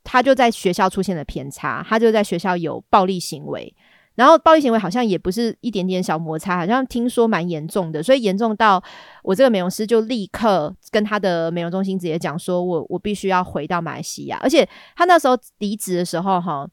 [0.02, 3.72] 他就在学校出现了偏差，他就在学校有暴力行为，
[4.14, 8.82] 然后暴力行为好像也不是一点点小摩擦，好像听说蛮严重的，所以严重到
[9.22, 14.66] 我这个美容师就立刻跟他的美容中心直接讲说，我我必须要回到马来西亚，而且
[14.96, 16.66] 他那时候离职的时候哈。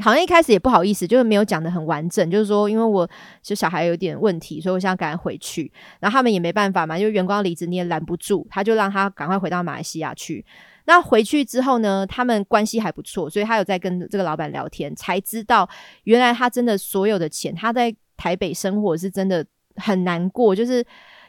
[0.00, 3.08] 好像一开始也不好意思，就是没有讲的很完整，就是说，因为我
[3.42, 5.70] 就小孩有点问题，所以我想赶快回去。
[6.00, 10.44] 然后他们也没办法嘛，就员工离职你也拦不住，他就让他赶快回到马来西亚去。
[10.86, 15.68] 那回去之后呢，他们关系还不错，所以他有在跟这个老板聊天，才知道
[16.04, 19.44] 原来他真的所有的钱，他在台北生活是真的
[19.76, 20.84] 很难过，就是。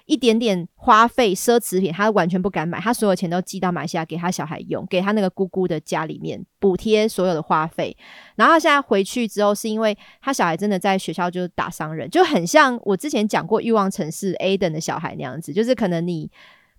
[0.06, 7.96] 一点点花费奢侈品，他完全不敢买，他所有钱都寄到马来西亚给他小孩用，给他那个姑姑的家里面补贴所有的花费。
[8.36, 16.30] 然后他现在回去之后，是因为他小孩真的在学校就打伤人，就很像我之前讲过欲望城市 A 等的小孩那样子，就是可能你。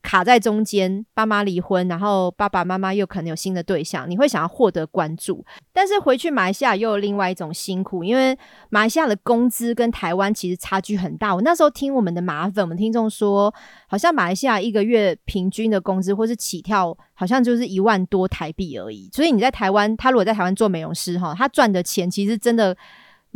[0.04, 5.42] 卡在中间，爸妈离婚，然后爸爸妈妈又可能有新的对象，你会想要获得关注。
[5.72, 8.38] 但是回去马来西亚又有另外一种辛苦，因为
[8.68, 11.34] 马来西亚的工资跟台湾其实差距很大。
[11.34, 13.52] 我那时候听我们的马粉，我们听众说，
[13.88, 19.08] 好像马来西亚一个月平均的工资或是起跳，好像就是一万多台币而已。
[19.10, 22.76] 所以你在台湾，他如果在台湾做美容师哈，他赚的钱其实真的。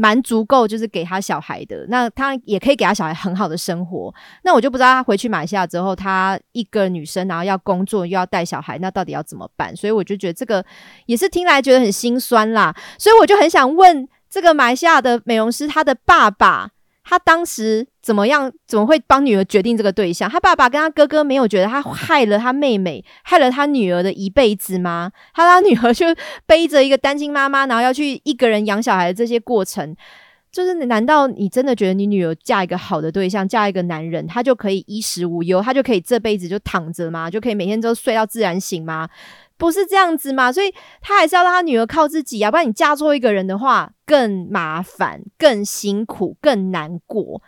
[0.00, 4.14] 蛮足够，就是给他小孩的，那他也可以给他小孩很好的生活。
[4.44, 9.74] 那我就不知道他回去马来西亚之后，他一个女生，然后要工作又要带小孩，那到底要怎么办？
[9.74, 10.64] 所以我就觉得这个
[11.06, 12.72] 也是听来觉得很心酸啦。
[12.96, 16.70] 所以我就很想问这个马来西亚的美容师，他的爸爸。
[17.08, 18.52] 他当时怎么样？
[18.66, 20.28] 怎么会帮女儿决定这个对象？
[20.28, 25.10] 他爸爸跟他哥哥没有觉得他害了他妹妹，害了他女儿的一辈子吗？
[25.32, 26.04] 他他女儿就
[26.44, 29.96] 背着一个单亲妈妈，然后要去一个人养小孩这些过程，
[30.52, 37.30] 就是难道你真的觉得你女儿嫁一个好的对象，嫁一个男人，她就可以衣食无忧，她就可以这辈子就躺着吗？
[37.30, 39.08] 就可以每天都睡到自然醒吗？
[39.58, 40.50] 不是这样子嘛？
[40.50, 47.42] 所以他还是要让他女儿靠自己啊，不然你嫁错一个人的话，更麻烦、更辛苦、更难过。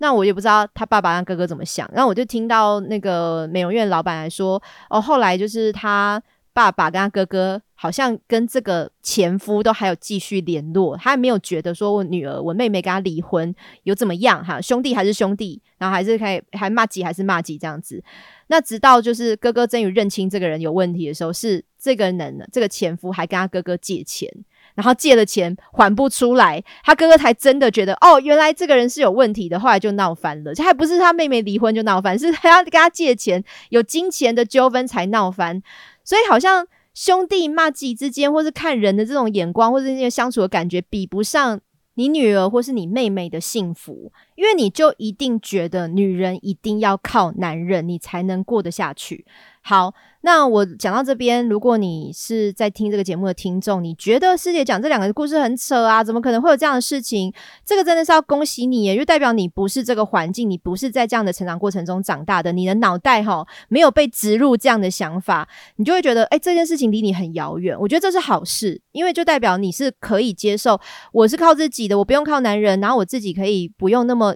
[0.00, 1.90] 那我也不知道他爸爸跟哥哥怎么想。
[1.92, 6.22] 然后我就听到那个美容院老板来说，哦，后来就是他
[6.58, 13.54] 爸爸跟他哥哥好像跟这个前夫都还有继续联络，他还没有觉得说我女儿、我妹妹跟他离婚
[13.84, 14.60] 有怎么样哈？
[14.60, 18.02] 兄弟还是兄弟，然后还是可以还骂几还是骂几这样子。
[18.48, 24.28] 那直到就是哥哥终于认清这个人有问题的时候，是这个人呢，这个前夫还跟他哥哥借钱，
[24.74, 30.52] 然后借了钱还不出来，他哥哥才真的觉得哦，原来这个人是有问题的，后来就闹翻了。
[30.52, 35.62] 这还不是他妹妹离婚就闹翻，是他跟他借钱有金钱的纠纷才闹翻。
[36.08, 41.60] 所以好像兄弟骂己之间，或是看人的这种眼光，或是那些相处的感觉，比不上
[41.96, 44.10] 你女儿或是你妹妹的幸福。
[44.38, 49.26] 因为你就一定觉得女人一定要靠男人，你才能过得下去。
[49.60, 56.02] 好，那我讲到这边，如果你是在听这个节目的听众，你觉得师姐讲这两个故事很扯啊？
[56.02, 57.34] 怎么可能会有这样的事情？
[57.66, 67.76] 这个真的是要恭喜你耶，就代表你不是这个环境，你不是在这样的成长过程中长大的，你的脑袋哈没有被植入这样的想法，你就会觉得哎，这件事情离你很遥远。
[67.78, 70.80] 我觉得这是好事，因为就代表你是可以接受，
[71.12, 74.27] 我是靠自己的，我不用靠男人，然后我自己可以不用那么。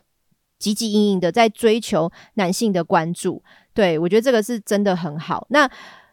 [0.63, 3.43] 汲汲营营的在追求男性的关注，
[3.75, 5.45] 对我觉得这个是真的很好。
[5.51, 5.69] 那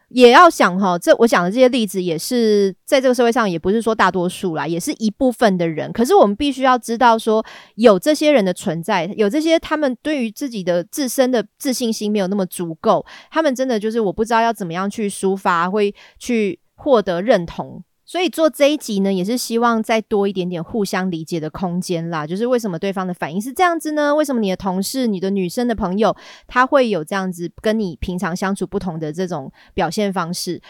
[0.08, 5.92] 也要想哈，这我讲的这些例子也是在这个社会上，也不是说大多数啦，也是一部分的人。
[5.92, 7.46] 可是我们必须要知道，说
[7.76, 17.84] 有这些人的存在，有这些他们对于自己的自身的自信心没有那么足够，他们真的就是我不知道要怎么样去抒发，会去获得认同。
[18.10, 22.26] 所以做这一集呢，也是希望再多一点点互相理解的空间啦。
[22.26, 24.12] 就是为什么对方的反应是这样子呢？
[24.12, 26.16] 为什么你的同事、你的女生的朋友，
[26.48, 30.60] 他会有这样子跟你平常相处不同的这种表现方式？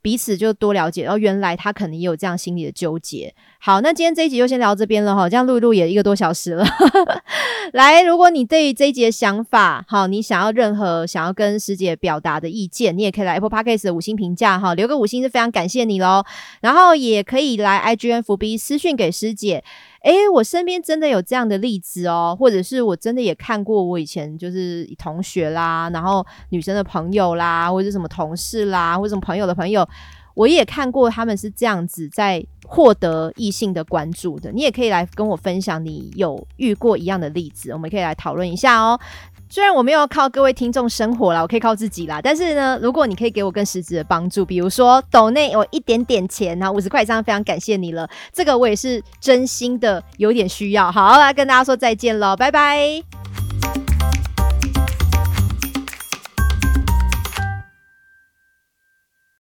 [0.00, 3.34] 彼此就多了解，然后原来他可能也有这样心理的纠结。
[3.60, 6.64] 好，那今天这一集就先聊这边了哈，这样录一录也一个多小时了。
[7.74, 16.24] 来，如果你对于这一集的想法，好，你想要任何想要跟师姐表达的意见，你也可以来 Apple Podcast 的五星评价哈，留个五星是非常感谢你喽。
[16.60, 19.64] 然后也可以来 IGNFB 私讯给师姐。
[20.00, 29.86] 哎，我身边真的有这样的例子哦，或者是我真的也看过，我以前就是同学啦，然后女生的朋友啦，或者什么同事啦，或者什么朋友的朋友，
[30.34, 34.52] 我也看过他们是这样子在获得异性的关注的。
[34.52, 38.98] 你也可以来跟我分享你有遇过一样的例子，我们可以来讨论一下哦。
[39.50, 42.20] 虽然我没有靠各位听众生活啦，我可以靠自己啦。
[42.22, 48.08] 但是呢，如果你可以给我更实质的帮助，比如说抖内有一点点钱，然后五十块以上，非常感谢你了。
[48.32, 50.92] 这个我也是真心的有点需要。
[50.92, 53.17] 好，来跟大家说再见了，拜拜。